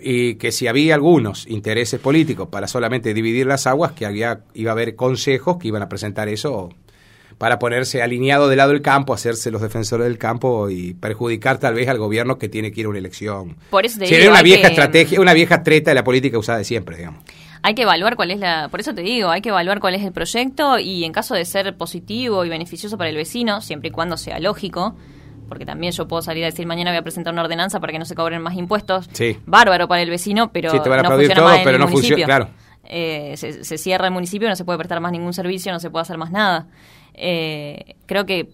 Y 0.01 0.37
que 0.37 0.53
si 0.53 0.69
había 0.69 0.95
algunos 0.95 1.49
intereses 1.49 1.99
políticos 1.99 2.47
para 2.49 2.69
solamente 2.69 3.13
dividir 3.13 3.47
las 3.47 3.67
aguas, 3.67 3.91
que 3.91 4.07
había, 4.07 4.43
iba 4.55 4.71
a 4.71 4.75
haber 4.75 4.95
consejos 4.95 5.57
que 5.59 5.67
iban 5.67 5.83
a 5.83 5.89
presentar 5.89 6.29
eso 6.29 6.69
para 7.39 7.59
ponerse 7.59 8.03
alineado 8.03 8.49
del 8.49 8.59
lado 8.59 8.73
del 8.73 8.83
campo, 8.83 9.15
hacerse 9.15 9.51
los 9.51 9.63
defensores 9.63 10.07
del 10.07 10.19
campo 10.19 10.69
y 10.71 10.95
perjudicar 10.95 11.59
tal 11.59 11.75
vez 11.75 11.89
al 11.89 11.99
gobierno 11.99 12.37
que 12.37 12.49
tiene 12.49 12.73
que 12.73 12.81
ir 12.81 12.87
a 12.87 12.89
una 12.91 12.99
elección. 12.99 13.57
Por 13.71 13.87
eso 13.87 13.99
te 14.01 14.07
Sería 14.07 14.23
digo, 14.25 14.33
una 14.33 14.43
vieja 14.43 14.63
que- 14.63 14.69
estrategia, 14.69 15.21
una 15.21 15.33
vieja 15.35 15.63
treta 15.63 15.93
de 15.93 15.95
la 15.95 16.05
política 16.05 16.37
usada 16.39 16.59
de 16.59 16.65
siempre, 16.65 16.97
digamos. 16.97 17.23
Hay 17.63 17.75
que 17.75 17.83
evaluar 17.83 18.15
cuál 18.17 18.31
es 18.31 18.39
la, 18.39 18.69
por 18.71 18.81
eso 18.81 18.95
te 18.95 19.03
digo, 19.03 19.31
hay 19.31 19.41
que 19.41 19.49
evaluar 19.49 19.81
cuál 19.81 19.95
es 19.95 20.03
el 20.05 20.13
proyecto 20.13 20.79
y 20.79 21.05
en 21.05 21.13
caso 21.13 21.35
de 21.35 21.45
ser 21.45 21.77
positivo 21.77 22.45
y 22.45 22.49
beneficioso 22.49 22.97
para 22.99 23.11
el 23.11 23.17
vecino, 23.17 23.61
siempre 23.61 23.89
y 23.89 23.93
cuando 23.93 24.17
sea 24.17 24.39
lógico, 24.39 24.95
porque 25.49 25.65
también 25.65 25.93
yo 25.93 26.07
puedo 26.07 26.23
salir 26.23 26.45
a 26.45 26.47
decir 26.47 26.67
mañana 26.67 26.91
voy 26.91 26.99
a 26.99 27.03
presentar 27.03 27.33
una 27.33 27.43
ordenanza 27.43 27.81
para 27.81 27.93
que 27.93 27.99
no 27.99 28.05
se 28.05 28.15
cobren 28.15 28.43
más 28.43 28.55
impuestos. 28.57 29.09
Sí. 29.13 29.39
Bárbaro 29.47 29.89
para 29.89 30.03
el 30.03 30.11
vecino, 30.11 30.53
pero 30.53 30.71
Sí, 30.71 30.79
te 30.83 30.89
van 30.89 31.01
a 31.01 31.03
no 31.03 31.11
funciona 31.11 31.35
todo, 31.35 31.45
más 31.47 31.59
en 31.59 31.65
pero 31.65 31.77
el 31.77 31.81
no 31.81 31.89
funciona- 31.89 32.17
municipio. 32.17 32.27
claro. 32.27 32.49
Eh, 32.91 33.35
se, 33.37 33.65
se 33.65 33.77
cierra 33.77 34.07
el 34.07 34.13
municipio, 34.13 34.49
no 34.49 34.57
se 34.57 34.65
puede 34.65 34.79
prestar 34.79 35.01
más 35.01 35.13
ningún 35.13 35.33
servicio, 35.35 35.73
no 35.73 35.81
se 35.81 35.91
puede 35.91 36.03
hacer 36.03 36.17
más 36.17 36.31
nada. 36.31 36.69
Eh, 37.21 37.97
creo 38.07 38.25
que 38.27 38.51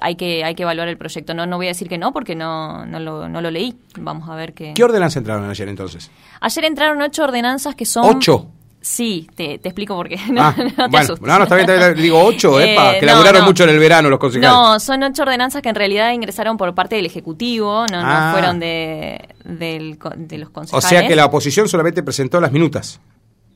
hay 0.00 0.16
que 0.16 0.42
hay 0.44 0.54
que 0.54 0.62
evaluar 0.62 0.88
el 0.88 0.96
proyecto. 0.96 1.34
No 1.34 1.46
no 1.46 1.56
voy 1.56 1.66
a 1.66 1.70
decir 1.70 1.88
que 1.88 1.98
no 1.98 2.12
porque 2.12 2.34
no 2.34 2.86
no 2.86 2.98
lo, 3.00 3.28
no 3.28 3.40
lo 3.40 3.50
leí. 3.50 3.74
Vamos 3.98 4.28
a 4.28 4.34
ver 4.34 4.54
qué. 4.54 4.72
¿Qué 4.74 4.84
ordenanza 4.84 5.18
entraron 5.18 5.48
ayer 5.48 5.68
entonces? 5.68 6.10
Ayer 6.40 6.64
entraron 6.64 7.00
ocho 7.02 7.22
ordenanzas 7.24 7.74
que 7.74 7.84
son 7.84 8.16
¿Ocho? 8.16 8.48
Sí, 8.82 9.28
te, 9.34 9.58
te 9.58 9.68
explico 9.68 9.94
por 9.94 10.08
qué. 10.08 10.16
No, 10.32 10.40
Ah, 10.42 10.54
no 10.56 10.64
te 10.64 10.74
bueno, 10.88 10.96
asustes. 10.98 11.20
no, 11.20 11.36
no, 11.36 11.42
está 11.42 11.54
bien, 11.56 11.68
está 11.68 11.88
bien, 11.90 12.02
digo 12.02 12.18
ocho, 12.24 12.58
Eh, 12.58 12.72
epa, 12.72 12.94
que 12.98 13.04
no, 13.04 13.12
laburaron 13.12 13.44
mucho 13.44 13.64
en 13.64 13.70
el 13.70 13.78
verano 13.78 14.08
los 14.08 14.18
concejales. 14.18 14.50
No, 14.50 14.80
son 14.80 15.02
ocho 15.02 15.22
ordenanzas 15.22 15.60
que 15.60 15.68
en 15.68 15.74
realidad 15.74 16.12
ingresaron 16.12 16.56
por 16.56 16.74
parte 16.74 16.96
del 16.96 17.04
Ejecutivo, 17.04 17.84
no, 17.92 18.00
no 18.02 18.08
Ah. 18.08 18.30
fueron 18.32 18.58
de, 18.58 19.20
del 19.44 19.98
de 20.16 20.38
los 20.38 20.48
o 20.48 20.52
concejales. 20.52 20.88
sea 20.88 21.06
que 21.06 21.14
la 21.14 21.26
oposición 21.26 21.68
solamente 21.68 22.02
presentó 22.02 22.40
las 22.40 22.52
minutas. 22.52 23.00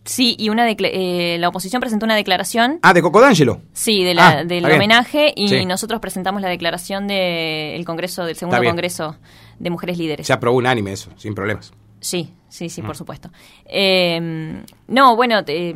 Sí, 0.04 0.36
y 0.38 0.50
una 0.50 0.68
eh, 0.70 1.36
la 1.40 1.48
oposición 1.48 1.80
presentó 1.80 2.04
una 2.04 2.14
declaración. 2.16 2.78
Ah, 2.82 2.92
de 2.92 3.00
Cocodangelo. 3.00 3.62
Sí, 3.72 4.04
de 4.04 4.14
la, 4.14 4.28
Ah, 4.28 4.44
del 4.44 4.64
homenaje 4.66 5.32
y 5.34 5.48
Sí. 5.48 5.64
nosotros 5.64 6.00
presentamos 6.00 6.42
la 6.42 6.48
declaración 6.48 7.06
del 7.06 7.84
Congreso, 7.84 8.24
del 8.26 8.36
segundo. 8.36 8.62
Congreso 8.62 9.16
de 9.58 9.70
Mujeres 9.70 9.96
Líderes. 9.98 10.26
Se 10.26 10.32
aprobó 10.32 10.58
unánime 10.58 10.92
eso, 10.92 11.10
sin 11.16 11.34
problemas. 11.34 11.72
Sí, 12.00 12.34
sí, 12.50 12.66
Mm. 12.66 12.68
sí, 12.68 12.82
por 12.82 12.96
supuesto. 12.98 13.30
Eh, 13.64 14.62
no, 14.88 15.16
bueno, 15.16 15.42
te, 15.42 15.74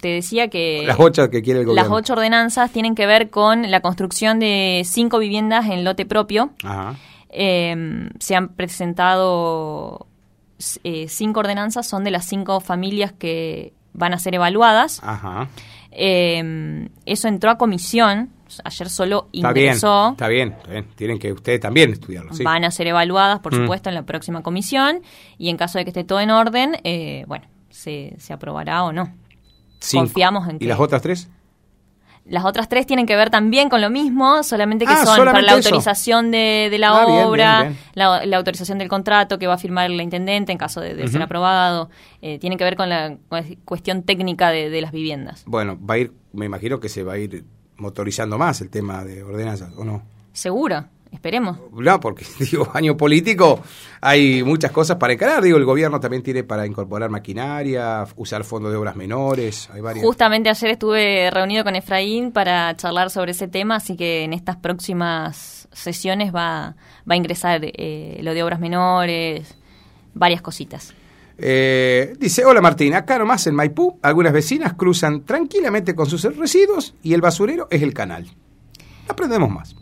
te 0.00 0.08
decía 0.08 0.48
que... 0.48 0.82
Las 0.84 0.98
ocho 0.98 1.30
que 1.30 1.40
quiere 1.42 1.60
el 1.60 1.66
Las 1.66 1.74
gobierno. 1.84 1.94
ocho 1.94 2.12
ordenanzas 2.14 2.72
tienen 2.72 2.96
que 2.96 3.06
ver 3.06 3.30
con 3.30 3.70
la 3.70 3.80
construcción 3.80 4.40
de 4.40 4.82
cinco 4.84 5.20
viviendas 5.20 5.66
en 5.70 5.84
lote 5.84 6.06
propio. 6.06 6.50
Ajá. 6.64 6.96
Eh, 7.28 8.08
se 8.18 8.34
han 8.34 8.48
presentado 8.48 10.08
eh, 10.84 11.06
cinco 11.08 11.40
ordenanzas, 11.40 11.86
son 11.86 12.04
de 12.04 12.10
las 12.10 12.26
cinco 12.26 12.60
familias 12.60 13.12
que 13.12 13.72
van 13.92 14.12
a 14.14 14.18
ser 14.18 14.34
evaluadas. 14.34 15.00
Ajá. 15.02 15.48
Eh, 15.90 16.88
eso 17.06 17.28
entró 17.28 17.50
a 17.50 17.58
comisión, 17.58 18.30
ayer 18.64 18.88
solo 18.88 19.28
ingresó. 19.32 20.10
está 20.10 20.28
bien, 20.28 20.52
está 20.52 20.70
bien. 20.70 20.86
Tienen 20.96 21.18
que 21.18 21.32
ustedes 21.32 21.60
también 21.60 21.92
estudiarlo, 21.92 22.32
sí. 22.32 22.42
Van 22.44 22.64
a 22.64 22.70
ser 22.70 22.86
evaluadas, 22.86 23.40
por 23.40 23.52
Mm. 23.54 23.62
supuesto, 23.62 23.88
en 23.88 23.94
la 23.96 24.02
próxima 24.04 24.42
comisión 24.42 25.00
y 25.38 25.48
en 25.50 25.56
caso 25.56 25.78
de 25.78 25.84
que 25.84 25.90
esté 25.90 26.04
todo 26.04 26.20
en 26.20 26.30
orden, 26.30 26.76
eh, 26.84 27.24
bueno, 27.26 27.46
se, 27.70 28.14
se 28.18 28.32
aprobará 28.32 28.84
o 28.84 28.92
no. 28.92 29.12
Cinco. 29.82 30.04
confiamos 30.04 30.46
en 30.48 30.56
¿Y 30.56 30.58
que- 30.60 30.66
las 30.66 30.78
otras 30.78 31.00
tres? 31.02 31.28
Las 32.26 32.44
otras 32.44 32.68
tres 32.68 32.86
tienen 32.86 33.06
que 33.06 33.16
ver 33.16 33.28
también 33.30 33.68
con 33.68 33.80
lo 33.80 33.90
mismo, 33.90 34.42
solamente 34.44 34.84
que 34.86 34.92
Ah, 34.92 35.04
son 35.04 35.24
para 35.24 35.42
la 35.42 35.52
autorización 35.52 36.30
de, 36.30 36.68
de 36.70 36.78
la 36.78 36.90
Ah, 36.90 37.06
obra, 37.26 37.60
bien, 37.62 37.72
bien. 37.72 37.84
La, 37.94 38.24
la 38.24 38.36
autorización 38.36 38.78
del 38.78 38.88
contrato 38.88 39.38
que 39.38 39.46
va 39.48 39.54
a 39.54 39.58
firmar 39.58 39.90
la 39.90 40.02
intendente 40.02 40.52
en 40.52 40.58
caso 40.58 40.80
de, 40.80 40.94
de 40.94 41.08
ser 41.08 41.22
aprobado. 41.22 41.90
Eh, 42.22 42.38
tiene 42.38 42.56
que 42.56 42.62
ver 42.64 42.76
con 42.76 42.88
la 42.88 43.16
cu- 43.28 43.56
cuestión 43.64 44.02
técnica 44.04 44.50
de, 44.50 44.70
de 44.70 44.80
las 44.80 44.92
viviendas. 44.92 45.42
Bueno, 45.46 45.76
va 45.84 45.94
a 45.94 45.98
ir, 45.98 46.12
me 46.32 46.46
imagino 46.46 46.78
que 46.78 46.88
se 46.88 47.02
va 47.02 47.14
a 47.14 47.18
ir 47.18 47.44
motorizando 47.78 48.38
más 48.38 48.60
el 48.60 48.70
tema 48.70 49.04
de 49.04 49.22
ordenanzas, 49.24 49.72
¿o 49.76 49.84
no? 49.84 50.02
Seguro, 50.32 50.84
esperemos. 51.12 51.58
No, 51.72 52.00
porque 52.00 52.24
digo, 52.38 52.68
año 52.74 52.96
político 52.96 53.60
hay 54.00 54.42
muchas 54.42 54.70
cosas 54.70 54.96
para 54.96 55.12
encarar. 55.12 55.42
Digo, 55.42 55.58
el 55.58 55.64
gobierno 55.64 56.00
también 56.00 56.22
tiene 56.22 56.44
para 56.44 56.66
incorporar 56.66 57.10
maquinaria, 57.10 58.06
usar 58.16 58.44
fondos 58.44 58.72
de 58.72 58.78
obras 58.78 58.96
menores, 58.96 59.68
hay 59.72 59.80
varias. 59.80 60.04
Justamente 60.04 60.50
ayer 60.50 60.70
estuve 60.70 61.30
reunido 61.30 61.64
con 61.64 61.76
Efraín 61.76 62.32
para 62.32 62.76
charlar 62.76 63.10
sobre 63.10 63.32
ese 63.32 63.48
tema, 63.48 63.76
así 63.76 63.96
que 63.96 64.24
en 64.24 64.32
estas 64.32 64.56
próximas 64.56 65.68
sesiones 65.72 66.34
va, 66.34 66.76
va 67.08 67.14
a 67.14 67.16
ingresar 67.16 67.60
eh, 67.62 68.20
lo 68.22 68.34
de 68.34 68.42
obras 68.42 68.60
menores, 68.60 69.56
varias 70.14 70.42
cositas. 70.42 70.94
Eh, 71.42 72.14
dice, 72.18 72.44
hola 72.44 72.60
Martín, 72.60 72.92
acá 72.94 73.18
nomás 73.18 73.46
en 73.46 73.54
Maipú, 73.54 73.98
algunas 74.02 74.32
vecinas 74.32 74.74
cruzan 74.74 75.24
tranquilamente 75.24 75.94
con 75.94 76.06
sus 76.06 76.22
residuos 76.36 76.94
y 77.02 77.14
el 77.14 77.22
basurero 77.22 77.66
es 77.70 77.82
el 77.82 77.94
canal. 77.94 78.30
Aprendemos 79.08 79.50
más. 79.50 79.79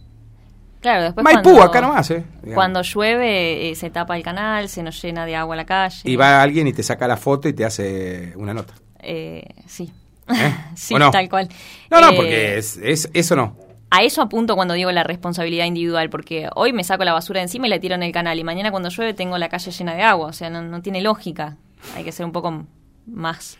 Claro, 0.80 1.02
después 1.04 1.24
Maipú, 1.24 1.42
cuando, 1.50 1.62
acá 1.62 1.80
nomás, 1.80 2.10
¿eh? 2.10 2.24
Digamos. 2.42 2.54
Cuando 2.54 2.82
llueve 2.82 3.70
eh, 3.70 3.74
se 3.74 3.90
tapa 3.90 4.16
el 4.16 4.22
canal, 4.22 4.68
se 4.68 4.82
nos 4.82 5.00
llena 5.02 5.26
de 5.26 5.34
agua 5.36 5.56
la 5.56 5.66
calle. 5.66 6.02
Y 6.04 6.16
va 6.16 6.40
alguien 6.42 6.66
y 6.68 6.72
te 6.72 6.82
saca 6.82 7.08
la 7.08 7.16
foto 7.16 7.48
y 7.48 7.52
te 7.52 7.64
hace 7.64 8.32
una 8.36 8.54
nota. 8.54 8.74
Eh, 9.00 9.42
sí. 9.66 9.92
¿Eh? 10.28 10.54
sí, 10.76 10.94
¿O 10.94 10.98
no? 10.98 11.10
tal 11.10 11.28
cual. 11.28 11.48
No, 11.90 12.00
no, 12.00 12.10
Eh, 12.10 12.16
porque 12.16 12.58
es, 12.58 12.76
es- 12.76 13.10
eso 13.12 13.34
no. 13.36 13.56
A 13.90 14.02
eso 14.02 14.20
apunto 14.20 14.54
cuando 14.54 14.74
digo 14.74 14.92
la 14.92 15.02
responsabilidad 15.02 15.64
individual, 15.64 16.10
porque 16.10 16.48
hoy 16.54 16.72
me 16.74 16.84
saco 16.84 17.04
la 17.04 17.14
basura 17.14 17.40
de 17.40 17.44
encima 17.44 17.66
y 17.66 17.70
la 17.70 17.80
tiro 17.80 17.94
en 17.94 18.02
el 18.02 18.12
canal, 18.12 18.38
y 18.38 18.44
mañana 18.44 18.70
cuando 18.70 18.90
llueve 18.90 19.14
tengo 19.14 19.38
la 19.38 19.48
calle 19.48 19.70
llena 19.70 19.94
de 19.94 20.02
agua. 20.02 20.26
O 20.28 20.32
sea, 20.34 20.50
no, 20.50 20.60
no 20.62 20.82
tiene 20.82 21.00
lógica. 21.00 21.56
Hay 21.96 22.04
que 22.04 22.12
ser 22.12 22.26
un 22.26 22.32
poco 22.32 22.66
más 23.06 23.56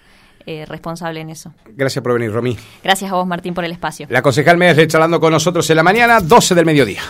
eh, 0.51 0.65
responsable 0.65 1.21
en 1.21 1.29
eso. 1.29 1.53
Gracias 1.77 2.03
por 2.03 2.15
venir, 2.15 2.33
Romy. 2.33 2.57
Gracias 2.83 3.13
a 3.13 3.15
vos, 3.15 3.27
Martín, 3.27 3.53
por 3.53 3.67
el 3.67 3.73
espacio. 3.73 4.07
La 4.09 4.23
concejal 4.23 4.57
Méndez 4.57 4.89
charlando 4.89 5.21
con 5.21 5.31
nosotros 5.31 5.69
en 5.69 5.77
la 5.77 5.83
mañana, 5.83 6.21
12 6.21 6.55
del 6.55 6.65
mediodía. 6.65 7.03